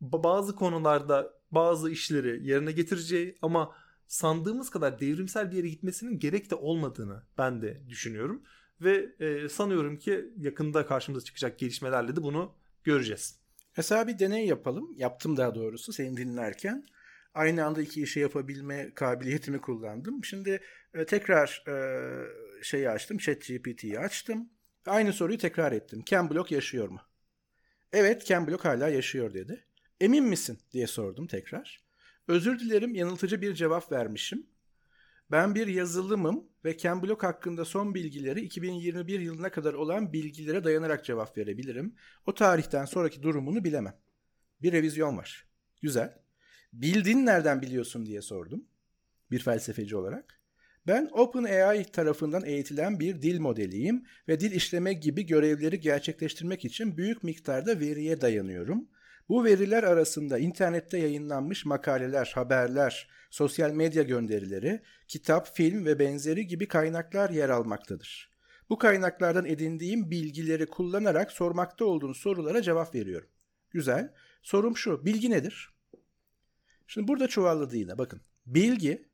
[0.00, 3.74] bazı konularda bazı işleri yerine getireceği ama
[4.06, 8.42] sandığımız kadar devrimsel bir yere gitmesinin gerek de olmadığını ben de düşünüyorum.
[8.80, 13.38] Ve e, sanıyorum ki yakında karşımıza çıkacak gelişmelerle de bunu göreceğiz.
[13.76, 14.94] Mesela bir deney yapalım.
[14.96, 16.86] Yaptım daha doğrusu seni dinlerken.
[17.34, 20.24] Aynı anda iki işi yapabilme kabiliyetimi kullandım.
[20.24, 20.60] Şimdi
[20.94, 21.74] e, tekrar e,
[22.62, 23.18] şeyi açtım.
[23.18, 24.50] ChatGPT'yi açtım.
[24.86, 26.02] Aynı soruyu tekrar ettim.
[26.02, 27.00] Ken Block yaşıyor mu?
[27.92, 29.64] Evet Ken Block hala yaşıyor dedi.
[30.00, 31.82] Emin misin diye sordum tekrar.
[32.28, 34.46] Özür dilerim yanıltıcı bir cevap vermişim.
[35.30, 41.04] Ben bir yazılımım ve Ken Block hakkında son bilgileri 2021 yılına kadar olan bilgilere dayanarak
[41.04, 41.94] cevap verebilirim.
[42.26, 43.96] O tarihten sonraki durumunu bilemem.
[44.62, 45.46] Bir revizyon var.
[45.82, 46.18] Güzel.
[46.72, 48.64] Bildin nereden biliyorsun diye sordum.
[49.30, 50.41] Bir felsefeci olarak.
[50.86, 57.22] Ben OpenAI tarafından eğitilen bir dil modeliyim ve dil işleme gibi görevleri gerçekleştirmek için büyük
[57.22, 58.88] miktarda veriye dayanıyorum.
[59.28, 66.68] Bu veriler arasında internette yayınlanmış makaleler, haberler, sosyal medya gönderileri, kitap, film ve benzeri gibi
[66.68, 68.32] kaynaklar yer almaktadır.
[68.70, 73.28] Bu kaynaklardan edindiğim bilgileri kullanarak sormakta olduğunuz sorulara cevap veriyorum.
[73.70, 74.12] Güzel.
[74.42, 75.04] Sorum şu.
[75.04, 75.74] Bilgi nedir?
[76.86, 77.98] Şimdi burada çuvalladı yine.
[77.98, 78.20] Bakın.
[78.46, 79.11] Bilgi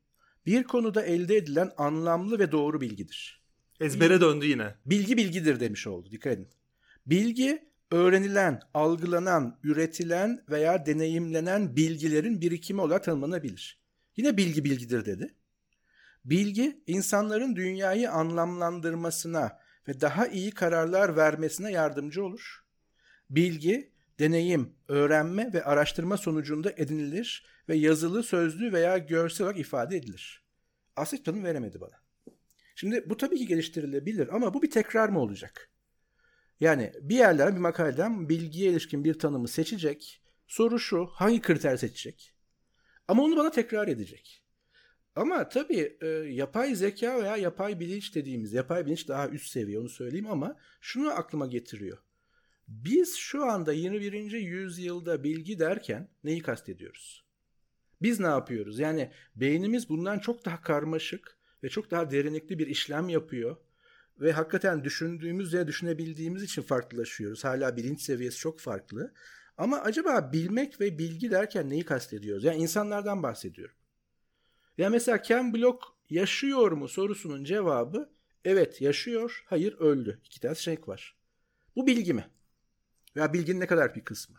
[0.49, 3.43] bir konuda elde edilen anlamlı ve doğru bilgidir.
[3.79, 4.75] Ezbere döndü yine.
[4.85, 6.11] Bilgi bilgidir demiş oldu.
[6.11, 6.47] Dikkat edin.
[7.05, 13.79] Bilgi öğrenilen, algılanan, üretilen veya deneyimlenen bilgilerin birikimi olarak tanımlanabilir.
[14.17, 15.35] Yine bilgi bilgidir dedi.
[16.25, 22.65] Bilgi, insanların dünyayı anlamlandırmasına ve daha iyi kararlar vermesine yardımcı olur.
[23.29, 30.43] Bilgi, deneyim, öğrenme ve araştırma sonucunda edinilir ve yazılı, sözlü veya görsel olarak ifade edilir.
[30.95, 32.01] Asit tanım veremedi bana.
[32.75, 35.69] Şimdi bu tabii ki geliştirilebilir ama bu bir tekrar mı olacak?
[36.59, 40.21] Yani bir yerlerden bir makaleden bilgiye ilişkin bir tanımı seçecek.
[40.47, 42.35] Soru şu hangi kriter seçecek?
[43.07, 44.43] Ama onu bana tekrar edecek.
[45.15, 49.89] Ama tabii e, yapay zeka veya yapay bilinç dediğimiz, yapay bilinç daha üst seviye onu
[49.89, 51.97] söyleyeyim ama şunu aklıma getiriyor.
[52.69, 54.31] Biz şu anda 21.
[54.31, 57.23] yüzyılda bilgi derken neyi kastediyoruz?
[58.01, 58.79] Biz ne yapıyoruz?
[58.79, 63.57] Yani beynimiz bundan çok daha karmaşık ve çok daha derinlikli bir işlem yapıyor
[64.19, 67.43] ve hakikaten düşündüğümüz ya düşünebildiğimiz için farklılaşıyoruz.
[67.43, 69.13] Hala bilinç seviyesi çok farklı.
[69.57, 72.43] Ama acaba bilmek ve bilgi derken neyi kastediyoruz?
[72.43, 73.75] Yani insanlardan bahsediyorum.
[74.77, 78.09] Ya mesela Ken Block yaşıyor mu sorusunun cevabı
[78.45, 80.21] evet yaşıyor, hayır öldü.
[80.25, 81.15] İki tane seçenek var.
[81.75, 82.25] Bu bilgi mi?
[83.15, 84.35] Veya bilginin ne kadar bir kısmı?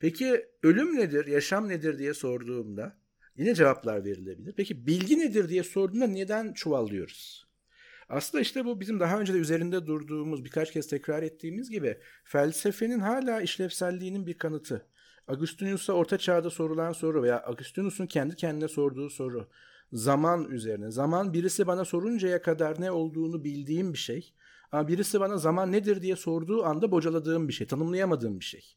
[0.00, 2.98] Peki ölüm nedir, yaşam nedir diye sorduğumda
[3.36, 4.54] yine cevaplar verilebilir.
[4.56, 7.46] Peki bilgi nedir diye sorduğumda neden çuvallıyoruz?
[8.08, 12.98] Aslında işte bu bizim daha önce de üzerinde durduğumuz, birkaç kez tekrar ettiğimiz gibi felsefenin
[12.98, 14.86] hala işlevselliğinin bir kanıtı.
[15.28, 19.48] Agustinus'a orta çağda sorulan soru veya Agustinus'un kendi kendine sorduğu soru.
[19.92, 20.90] Zaman üzerine.
[20.90, 24.34] Zaman birisi bana soruncaya kadar ne olduğunu bildiğim bir şey.
[24.72, 28.76] Ama birisi bana zaman nedir diye sorduğu anda bocaladığım bir şey, tanımlayamadığım bir şey.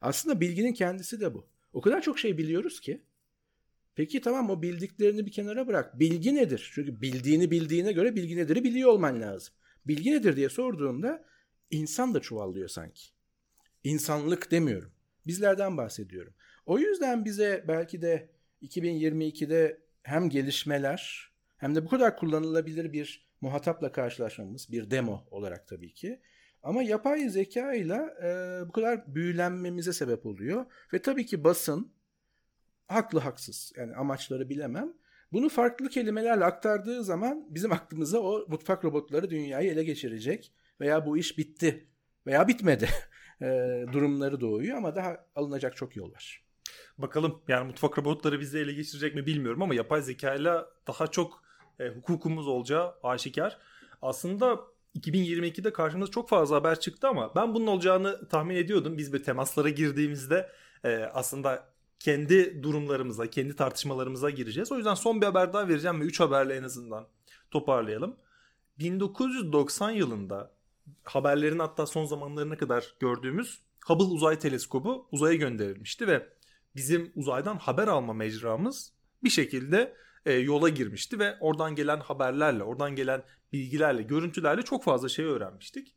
[0.00, 1.46] Aslında bilginin kendisi de bu.
[1.72, 3.02] O kadar çok şey biliyoruz ki
[3.96, 6.00] Peki tamam o bildiklerini bir kenara bırak.
[6.00, 6.70] Bilgi nedir?
[6.74, 9.54] Çünkü bildiğini bildiğine göre bilgi nedir'i biliyor olman lazım.
[9.86, 11.24] Bilgi nedir diye sorduğunda
[11.70, 13.02] insan da çuvallıyor sanki.
[13.84, 14.92] İnsanlık demiyorum.
[15.26, 16.34] Bizlerden bahsediyorum.
[16.66, 18.30] O yüzden bize belki de
[18.62, 25.94] 2022'de hem gelişmeler hem de bu kadar kullanılabilir bir muhatapla karşılaşmamız bir demo olarak tabii
[25.94, 26.20] ki.
[26.62, 28.00] Ama yapay zeka ile
[28.68, 30.66] bu kadar büyülenmemize sebep oluyor.
[30.92, 31.92] Ve tabii ki basın
[32.88, 34.92] haklı haksız yani amaçları bilemem.
[35.32, 41.18] Bunu farklı kelimelerle aktardığı zaman bizim aklımıza o mutfak robotları dünyayı ele geçirecek veya bu
[41.18, 41.88] iş bitti
[42.26, 42.88] veya bitmedi
[43.92, 46.46] durumları doğuyor ama daha alınacak çok yol var.
[46.98, 50.52] Bakalım yani mutfak robotları bizi ele geçirecek mi bilmiyorum ama yapay zeka ile
[50.86, 51.42] daha çok
[51.80, 53.58] e, hukukumuz olacağı aşikar.
[54.02, 54.60] Aslında
[54.98, 58.98] 2022'de karşımıza çok fazla haber çıktı ama ben bunun olacağını tahmin ediyordum.
[58.98, 60.50] Biz bir temaslara girdiğimizde
[60.84, 64.72] e, aslında kendi durumlarımıza, kendi tartışmalarımıza gireceğiz.
[64.72, 67.06] O yüzden son bir haber daha vereceğim ve 3 haberle en azından
[67.50, 68.16] toparlayalım.
[68.78, 70.52] 1990 yılında
[71.04, 76.28] haberlerin hatta son zamanlarına kadar gördüğümüz Hubble Uzay Teleskobu uzaya gönderilmişti ve
[76.76, 78.92] bizim uzaydan haber alma mecramız
[79.24, 85.08] bir şekilde e, yola girmişti ve oradan gelen haberlerle, oradan gelen bilgilerle, görüntülerle çok fazla
[85.08, 85.96] şey öğrenmiştik.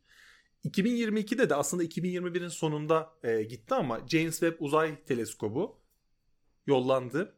[0.64, 5.80] 2022'de de aslında 2021'in sonunda e, gitti ama James Webb Uzay Teleskobu
[6.66, 7.34] yollandı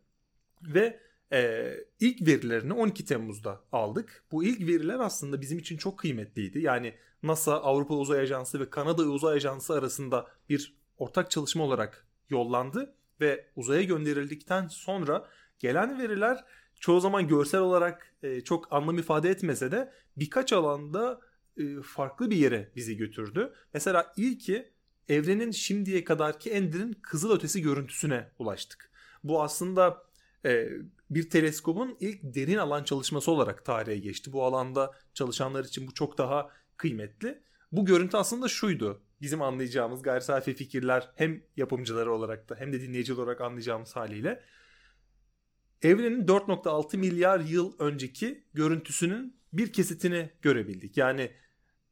[0.63, 1.01] ve
[1.33, 4.25] e, ilk verilerini 12 Temmuz'da aldık.
[4.33, 6.61] Bu ilk veriler aslında bizim için çok kıymetliydi.
[6.61, 12.95] Yani NASA, Avrupa Uzay Ajansı ve Kanada Uzay Ajansı arasında bir ortak çalışma olarak yollandı
[13.21, 15.29] ve uzaya gönderildikten sonra
[15.59, 16.45] gelen veriler
[16.83, 21.21] çoğu zaman görsel olarak e, çok anlam ifade etmese de birkaç alanda
[21.57, 23.53] e, farklı bir yere bizi götürdü.
[23.75, 24.73] Mesela ilki
[25.09, 28.91] evrenin şimdiye kadarki en derin kızılötesi görüntüsüne ulaştık.
[29.25, 30.03] Bu aslında
[30.45, 30.69] e,
[31.11, 34.33] bir teleskobun ilk derin alan çalışması olarak tarihe geçti.
[34.33, 37.43] Bu alanda çalışanlar için bu çok daha kıymetli.
[37.73, 39.03] Bu görüntü aslında şuydu.
[39.21, 44.43] Bizim anlayacağımız gayri safi fikirler hem yapımcıları olarak da hem de dinleyici olarak anlayacağımız haliyle
[45.83, 50.97] evrenin 4.6 milyar yıl önceki görüntüsünün bir kesitini görebildik.
[50.97, 51.31] Yani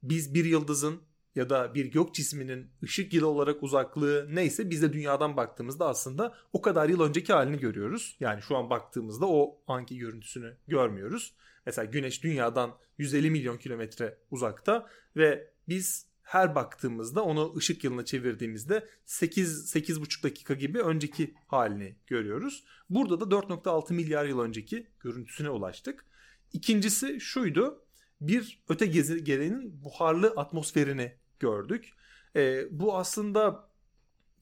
[0.03, 1.00] biz bir yıldızın
[1.35, 6.35] ya da bir gök cisminin ışık yılı olarak uzaklığı neyse biz de dünyadan baktığımızda aslında
[6.53, 8.16] o kadar yıl önceki halini görüyoruz.
[8.20, 11.35] Yani şu an baktığımızda o anki görüntüsünü görmüyoruz.
[11.66, 18.88] Mesela güneş dünyadan 150 milyon kilometre uzakta ve biz her baktığımızda onu ışık yılına çevirdiğimizde
[19.07, 22.64] 8 8,5 dakika gibi önceki halini görüyoruz.
[22.90, 26.05] Burada da 4.6 milyar yıl önceki görüntüsüne ulaştık.
[26.53, 27.85] İkincisi şuydu.
[28.21, 31.93] Bir öte gezegenin buharlı atmosferini gördük.
[32.37, 33.69] E, bu aslında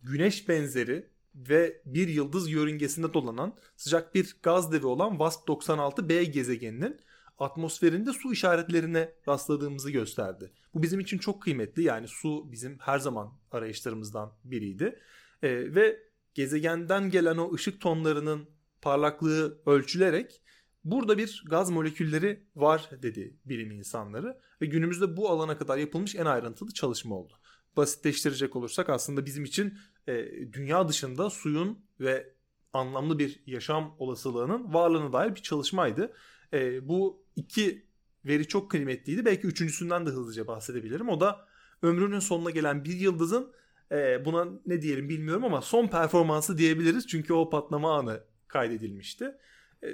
[0.02, 7.00] güneş benzeri ve bir yıldız yörüngesinde dolanan sıcak bir gaz devi olan WASP-96b gezegeninin
[7.38, 10.52] atmosferinde su işaretlerine rastladığımızı gösterdi.
[10.74, 11.82] Bu bizim için çok kıymetli.
[11.82, 14.98] Yani su bizim her zaman arayışlarımızdan biriydi.
[15.42, 16.02] E, ve
[16.34, 18.48] gezegenden gelen o ışık tonlarının
[18.82, 20.42] parlaklığı ölçülerek
[20.84, 26.24] burada bir gaz molekülleri var dedi bilim insanları ve günümüzde bu alana kadar yapılmış en
[26.24, 27.34] ayrıntılı çalışma oldu.
[27.76, 30.12] Basitleştirecek olursak aslında bizim için e,
[30.52, 32.34] dünya dışında suyun ve
[32.72, 36.12] anlamlı bir yaşam olasılığının varlığına dair bir çalışmaydı.
[36.52, 37.86] E, bu iki
[38.24, 39.24] veri çok kıymetliydi.
[39.24, 41.08] Belki üçüncüsünden de hızlıca bahsedebilirim.
[41.08, 41.46] O da
[41.82, 43.52] ömrünün sonuna gelen bir yıldızın
[43.92, 47.06] e, buna ne diyelim bilmiyorum ama son performansı diyebiliriz.
[47.06, 49.34] Çünkü o patlama anı kaydedilmişti.
[49.82, 49.88] E,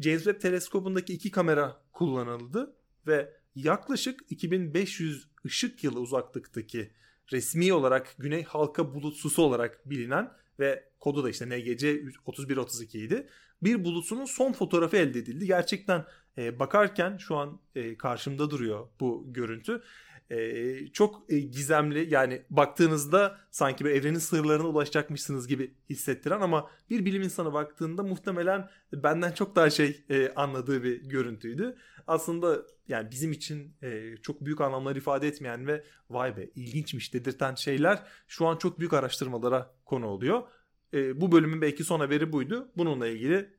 [0.00, 6.90] James Webb teleskobundaki iki kamera kullanıldı ve yaklaşık 2500 ışık yılı uzaklıktaki
[7.32, 13.28] resmi olarak Güney Halka Bulutsusu olarak bilinen ve kodu da işte NGC 3132 idi.
[13.62, 15.46] Bir bulutsunun son fotoğrafı elde edildi.
[15.46, 16.04] Gerçekten
[16.38, 19.82] e, bakarken şu an e, karşımda duruyor bu görüntü.
[20.30, 27.04] E, çok e, gizemli yani baktığınızda sanki bir evrenin sırlarına ulaşacakmışsınız gibi hissettiren ama bir
[27.04, 31.76] bilim insanı baktığında muhtemelen benden çok daha şey e, anladığı bir görüntüydü.
[32.06, 37.54] Aslında yani bizim için e, çok büyük anlamlar ifade etmeyen ve vay be ilginçmiş dedirten
[37.54, 40.42] şeyler şu an çok büyük araştırmalara konu oluyor.
[40.94, 42.72] E, bu bölümün belki son haberi buydu.
[42.76, 43.50] Bununla ilgili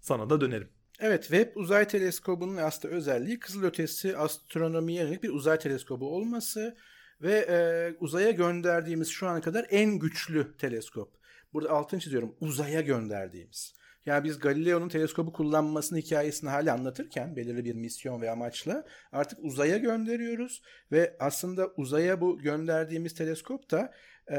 [0.00, 0.68] sana da dönerim.
[1.00, 6.76] Evet, Webb Uzay Teleskobu'nun aslında özelliği kızılötesi astronomiye yönelik bir uzay teleskobu olması
[7.20, 7.56] ve e,
[8.00, 11.14] uzaya gönderdiğimiz şu ana kadar en güçlü teleskop.
[11.52, 13.74] Burada altını çiziyorum, uzaya gönderdiğimiz.
[14.06, 19.78] Yani biz Galileo'nun teleskobu kullanmasının hikayesini hala anlatırken belirli bir misyon ve amaçla artık uzaya
[19.78, 23.92] gönderiyoruz ve aslında uzaya bu gönderdiğimiz teleskop da
[24.26, 24.36] e,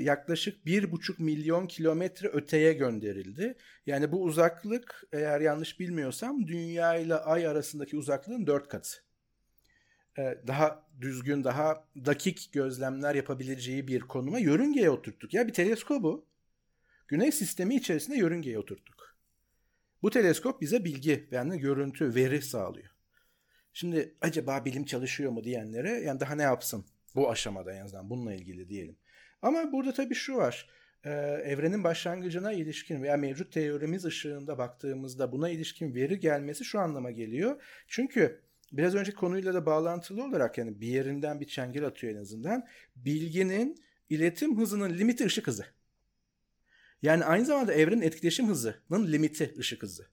[0.00, 3.56] yaklaşık bir buçuk milyon kilometre öteye gönderildi.
[3.86, 9.04] Yani bu uzaklık eğer yanlış bilmiyorsam Dünya ile Ay arasındaki uzaklığın dört katı.
[10.18, 15.34] e, daha düzgün, daha dakik gözlemler yapabileceği bir konuma yörüngeye oturttuk.
[15.34, 16.26] Ya bir teleskobu
[17.14, 19.16] Güneş sistemi içerisinde yörüngeye oturttuk.
[20.02, 22.90] Bu teleskop bize bilgi, yani görüntü, veri sağlıyor.
[23.72, 26.84] Şimdi acaba bilim çalışıyor mu diyenlere yani daha ne yapsın
[27.14, 28.96] bu aşamada en azından bununla ilgili diyelim.
[29.42, 30.70] Ama burada tabii şu var.
[31.04, 31.10] Ee,
[31.44, 37.62] evrenin başlangıcına ilişkin veya mevcut teorimiz ışığında baktığımızda buna ilişkin veri gelmesi şu anlama geliyor.
[37.88, 38.40] Çünkü
[38.72, 42.66] biraz önceki konuyla da bağlantılı olarak yani bir yerinden bir çengel atıyor en azından.
[42.96, 45.64] Bilginin iletim hızının limiti ışık hızı.
[47.04, 50.06] Yani aynı zamanda evrenin etkileşim hızının limiti ışık hızı.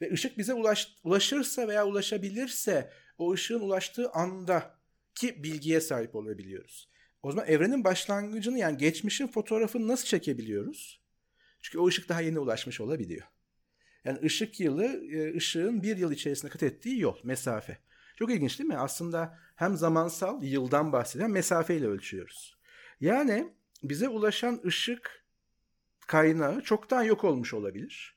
[0.00, 4.78] Ve ışık bize ulaş, ulaşırsa veya ulaşabilirse o ışığın ulaştığı anda
[5.14, 6.90] ki bilgiye sahip olabiliyoruz.
[7.22, 11.00] O zaman evrenin başlangıcını yani geçmişin fotoğrafını nasıl çekebiliyoruz?
[11.62, 13.26] Çünkü o ışık daha yeni ulaşmış olabiliyor.
[14.04, 17.78] Yani ışık yılı e, ışığın bir yıl içerisinde kat ettiği yol, mesafe.
[18.16, 18.76] Çok ilginç değil mi?
[18.76, 22.56] Aslında hem zamansal yıldan bahseden mesafeyle ölçüyoruz.
[23.00, 25.25] Yani bize ulaşan ışık
[26.06, 28.16] kaynağı çoktan yok olmuş olabilir.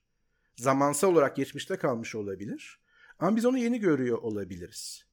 [0.55, 2.79] Zamansal olarak geçmişte kalmış olabilir.
[3.19, 5.05] Ama biz onu yeni görüyor olabiliriz.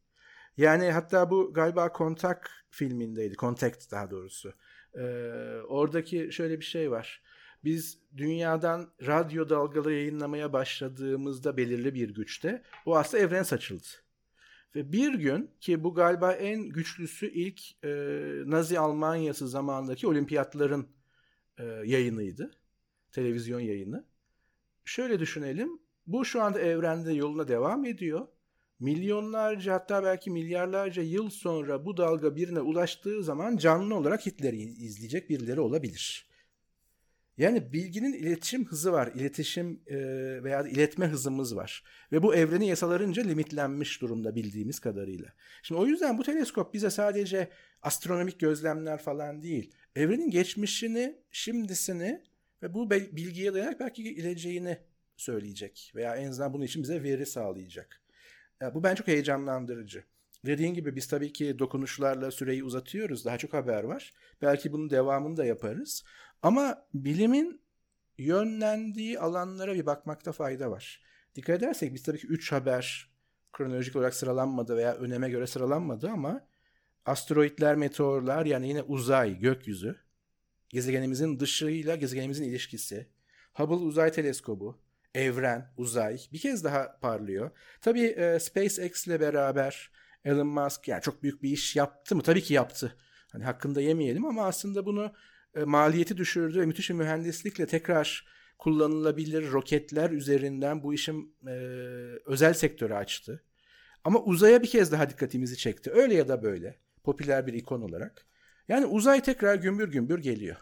[0.56, 3.34] Yani hatta bu galiba Kontak filmindeydi.
[3.34, 4.54] Contact daha doğrusu.
[4.94, 5.02] Ee,
[5.68, 7.22] oradaki şöyle bir şey var.
[7.64, 13.86] Biz dünyadan radyo dalgaları yayınlamaya başladığımızda belirli bir güçte o aslında evren saçıldı.
[14.74, 17.88] Ve bir gün ki bu galiba en güçlüsü ilk e,
[18.46, 20.88] Nazi Almanyası zamanındaki olimpiyatların
[21.58, 22.50] e, yayınıydı
[23.16, 24.04] televizyon yayını.
[24.84, 25.80] Şöyle düşünelim.
[26.06, 28.28] Bu şu anda evrende yoluna devam ediyor.
[28.80, 35.30] Milyonlarca hatta belki milyarlarca yıl sonra bu dalga birine ulaştığı zaman canlı olarak Hitler'i izleyecek
[35.30, 36.26] birileri olabilir.
[37.38, 39.96] Yani bilginin iletişim hızı var, iletişim e,
[40.42, 41.84] veya iletme hızımız var.
[42.12, 45.32] Ve bu evrenin yasalarınca limitlenmiş durumda bildiğimiz kadarıyla.
[45.62, 47.50] Şimdi o yüzden bu teleskop bize sadece
[47.82, 52.22] astronomik gözlemler falan değil, evrenin geçmişini, şimdisini
[52.62, 54.78] ve bu bilgiye dayanarak belki geleceğini
[55.16, 58.02] söyleyecek veya en azından bunun için bize veri sağlayacak.
[58.60, 60.04] Ya bu ben çok heyecanlandırıcı.
[60.46, 63.24] Dediğin gibi biz tabii ki dokunuşlarla süreyi uzatıyoruz.
[63.24, 64.12] Daha çok haber var.
[64.42, 66.04] Belki bunun devamını da yaparız.
[66.42, 67.60] Ama bilimin
[68.18, 71.02] yönlendiği alanlara bir bakmakta fayda var.
[71.34, 73.10] Dikkat edersek biz tabii ki 3 haber
[73.52, 76.46] kronolojik olarak sıralanmadı veya öneme göre sıralanmadı ama
[77.06, 79.96] asteroidler, meteorlar yani yine uzay, gökyüzü,
[80.68, 83.06] gezegenimizin dışıyla gezegenimizin ilişkisi,
[83.54, 84.80] Hubble Uzay Teleskobu,
[85.14, 87.50] evren, uzay bir kez daha parlıyor.
[87.80, 89.90] Tabii e, SpaceX ile beraber
[90.24, 92.22] Elon Musk yani çok büyük bir iş yaptı mı?
[92.22, 92.96] Tabii ki yaptı.
[93.32, 95.12] Hani hakkında yemeyelim ama aslında bunu
[95.54, 98.26] e, maliyeti düşürdü ve müthiş bir mühendislikle tekrar
[98.58, 101.52] kullanılabilir roketler üzerinden bu işin e,
[102.26, 103.44] özel sektörü açtı.
[104.04, 105.90] Ama uzaya bir kez daha dikkatimizi çekti.
[105.90, 106.78] Öyle ya da böyle.
[107.04, 108.26] Popüler bir ikon olarak.
[108.68, 110.56] Yani uzay tekrar gümbür gümbür geliyor.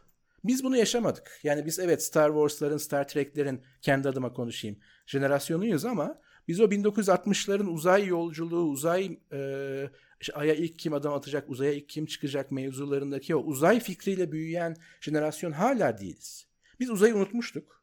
[0.44, 1.40] Biz bunu yaşamadık.
[1.42, 4.76] Yani biz evet Star Wars'ların, Star Trek'lerin kendi adıma konuşayım
[5.06, 9.90] jenerasyonuyuz ama biz o 1960'ların uzay yolculuğu, uzay e,
[10.20, 14.76] işte Ay'a ilk kim adam atacak, uzaya ilk kim çıkacak mevzularındaki o uzay fikriyle büyüyen
[15.00, 16.46] jenerasyon hala değiliz.
[16.80, 17.82] Biz uzayı unutmuştuk.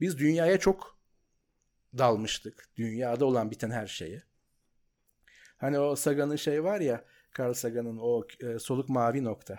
[0.00, 0.98] Biz dünyaya çok
[1.98, 2.68] dalmıştık.
[2.76, 4.22] Dünyada olan biten her şeye.
[5.56, 7.04] Hani o Sagan'ın şey var ya
[7.38, 9.58] Carl Sagan'ın o e, soluk mavi nokta.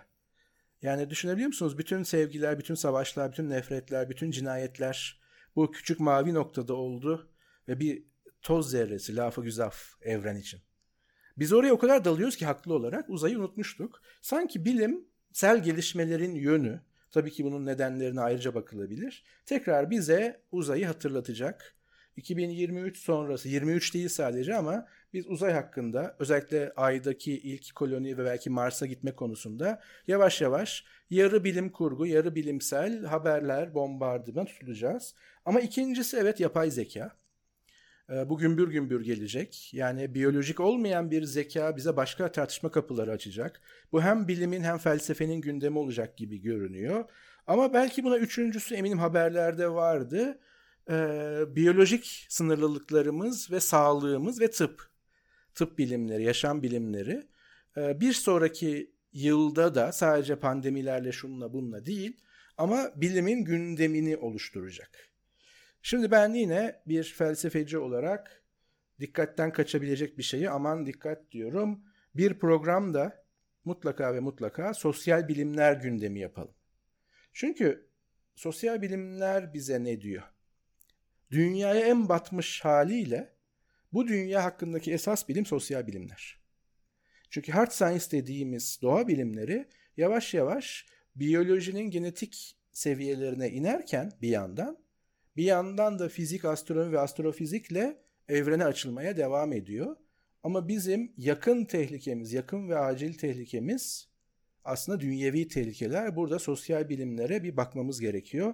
[0.81, 1.77] Yani düşünebiliyor musunuz?
[1.77, 5.21] Bütün sevgiler, bütün savaşlar, bütün nefretler, bütün cinayetler
[5.55, 7.29] bu küçük mavi noktada oldu
[7.67, 8.03] ve bir
[8.41, 10.61] toz zerresi, lafı güzaf evren için.
[11.37, 14.01] Biz oraya o kadar dalıyoruz ki haklı olarak uzayı unutmuştuk.
[14.21, 21.75] Sanki bilimsel gelişmelerin yönü, tabii ki bunun nedenlerine ayrıca bakılabilir, tekrar bize uzayı hatırlatacak
[22.15, 28.49] 2023 sonrası 23 değil sadece ama biz uzay hakkında özellikle aydaki ilk koloni ve belki
[28.49, 35.15] Mars'a gitme konusunda yavaş yavaş yarı bilim kurgu, yarı bilimsel haberler, bombardıman tutulacağız.
[35.45, 37.11] Ama ikincisi evet yapay zeka.
[38.09, 39.69] Ee, bu gümbür gümbür gelecek.
[39.73, 43.61] Yani biyolojik olmayan bir zeka bize başka tartışma kapıları açacak.
[43.91, 47.05] Bu hem bilimin hem felsefenin gündemi olacak gibi görünüyor.
[47.47, 50.39] Ama belki buna üçüncüsü eminim haberlerde vardı
[50.89, 50.95] e,
[51.55, 54.90] biyolojik sınırlılıklarımız ve sağlığımız ve tıp,
[55.55, 57.27] tıp bilimleri, yaşam bilimleri
[57.77, 62.17] e, bir sonraki yılda da sadece pandemilerle şunla bununla değil
[62.57, 64.89] ama bilimin gündemini oluşturacak.
[65.81, 68.43] Şimdi ben yine bir felsefeci olarak
[68.99, 71.83] dikkatten kaçabilecek bir şeyi aman dikkat diyorum.
[72.15, 73.25] Bir programda
[73.65, 76.55] mutlaka ve mutlaka sosyal bilimler gündemi yapalım.
[77.33, 77.89] Çünkü
[78.35, 80.23] sosyal bilimler bize ne diyor?
[81.31, 83.33] dünyaya en batmış haliyle
[83.93, 86.41] bu dünya hakkındaki esas bilim sosyal bilimler.
[87.29, 89.67] Çünkü hard science dediğimiz doğa bilimleri
[89.97, 90.85] yavaş yavaş
[91.15, 94.77] biyolojinin genetik seviyelerine inerken bir yandan
[95.37, 99.95] bir yandan da fizik, astronomi ve astrofizikle evrene açılmaya devam ediyor.
[100.43, 104.07] Ama bizim yakın tehlikemiz, yakın ve acil tehlikemiz
[104.63, 106.15] aslında dünyevi tehlikeler.
[106.15, 108.53] Burada sosyal bilimlere bir bakmamız gerekiyor.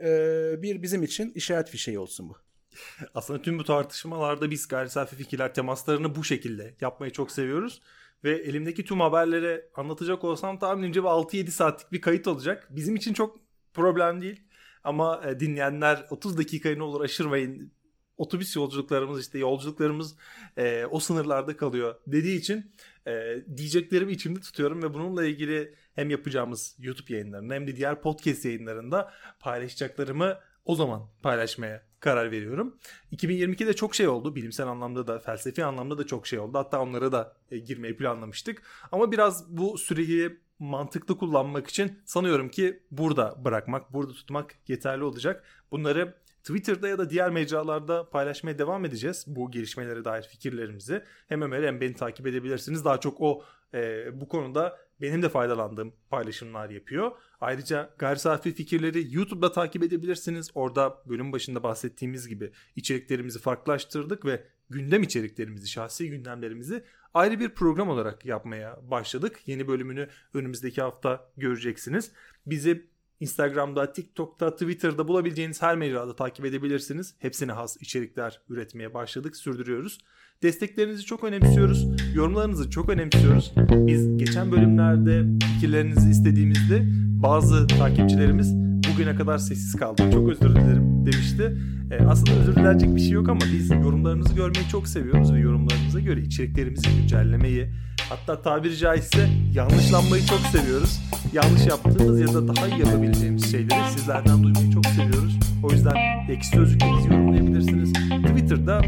[0.00, 2.43] Ee, bir bizim için işaret fişeği olsun bu.
[3.14, 7.80] Aslında tüm bu tartışmalarda biz gayri safi fikirler temaslarını bu şekilde yapmayı çok seviyoruz.
[8.24, 12.68] Ve elimdeki tüm haberleri anlatacak olsam tahminimce 6-7 saatlik bir kayıt olacak.
[12.70, 13.38] Bizim için çok
[13.74, 14.40] problem değil.
[14.84, 17.72] Ama e, dinleyenler 30 dakikayı ne olur aşırmayın.
[18.16, 20.16] Otobüs yolculuklarımız işte yolculuklarımız
[20.56, 22.72] e, o sınırlarda kalıyor dediği için
[23.06, 28.44] e, diyeceklerimi içimde tutuyorum ve bununla ilgili hem yapacağımız YouTube yayınlarında hem de diğer podcast
[28.44, 32.76] yayınlarında paylaşacaklarımı o zaman paylaşmaya karar veriyorum.
[33.12, 34.34] 2022'de çok şey oldu.
[34.36, 36.58] Bilimsel anlamda da felsefi anlamda da çok şey oldu.
[36.58, 38.62] Hatta onlara da e, girmeyi planlamıştık.
[38.92, 45.44] Ama biraz bu süreyi mantıklı kullanmak için sanıyorum ki burada bırakmak, burada tutmak yeterli olacak.
[45.70, 51.02] Bunları Twitter'da ya da diğer mecralarda paylaşmaya devam edeceğiz bu gelişmelere dair fikirlerimizi.
[51.28, 52.84] Hem Ömer'i hem beni takip edebilirsiniz.
[52.84, 53.44] Daha çok o
[53.74, 57.12] e, bu konuda benim de faydalandığım paylaşımlar yapıyor.
[57.40, 60.50] Ayrıca gayri safi fikirleri YouTube'da takip edebilirsiniz.
[60.54, 66.84] Orada bölüm başında bahsettiğimiz gibi içeriklerimizi farklılaştırdık ve gündem içeriklerimizi, şahsi gündemlerimizi
[67.14, 69.40] ayrı bir program olarak yapmaya başladık.
[69.46, 72.12] Yeni bölümünü önümüzdeki hafta göreceksiniz.
[72.46, 72.86] Bizi
[73.20, 77.14] Instagram'da, TikTok'ta, Twitter'da bulabileceğiniz her mecrada takip edebilirsiniz.
[77.18, 79.98] Hepsine has içerikler üretmeye başladık, sürdürüyoruz.
[80.44, 81.86] Desteklerinizi çok önemsiyoruz.
[82.14, 83.52] Yorumlarınızı çok önemsiyoruz.
[83.70, 85.24] Biz geçen bölümlerde
[85.54, 86.82] fikirlerinizi istediğimizde
[87.22, 88.54] bazı takipçilerimiz
[88.92, 90.02] bugüne kadar sessiz kaldı.
[90.12, 91.56] Çok özür dilerim demişti.
[91.90, 96.00] E, aslında özür dilenecek bir şey yok ama biz yorumlarınızı görmeyi çok seviyoruz ve yorumlarınıza
[96.00, 97.66] göre içeriklerimizi güncellemeyi
[98.08, 101.00] hatta tabiri caizse yanlışlanmayı çok seviyoruz.
[101.32, 105.38] Yanlış yaptığımız ya da daha iyi yapabileceğimiz şeyleri sizlerden duymayı çok seviyoruz.
[105.62, 105.94] O yüzden
[106.28, 107.92] eksi sözlükle bizi yorumlayabilirsiniz.
[108.26, 108.82] Twitter'da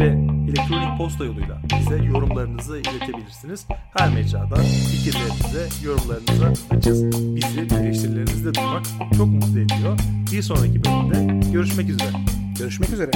[0.00, 3.66] ve elektronik posta yoluyla bize yorumlarınızı iletebilirsiniz.
[3.98, 7.04] Her mecrada fikirlerinize, yorumlarınıza açız.
[7.36, 8.86] Bizi eleştirilerinizde duymak
[9.16, 9.98] çok mutlu ediyor.
[10.32, 12.10] Bir sonraki bölümde görüşmek üzere.
[12.58, 13.10] Görüşmek üzere.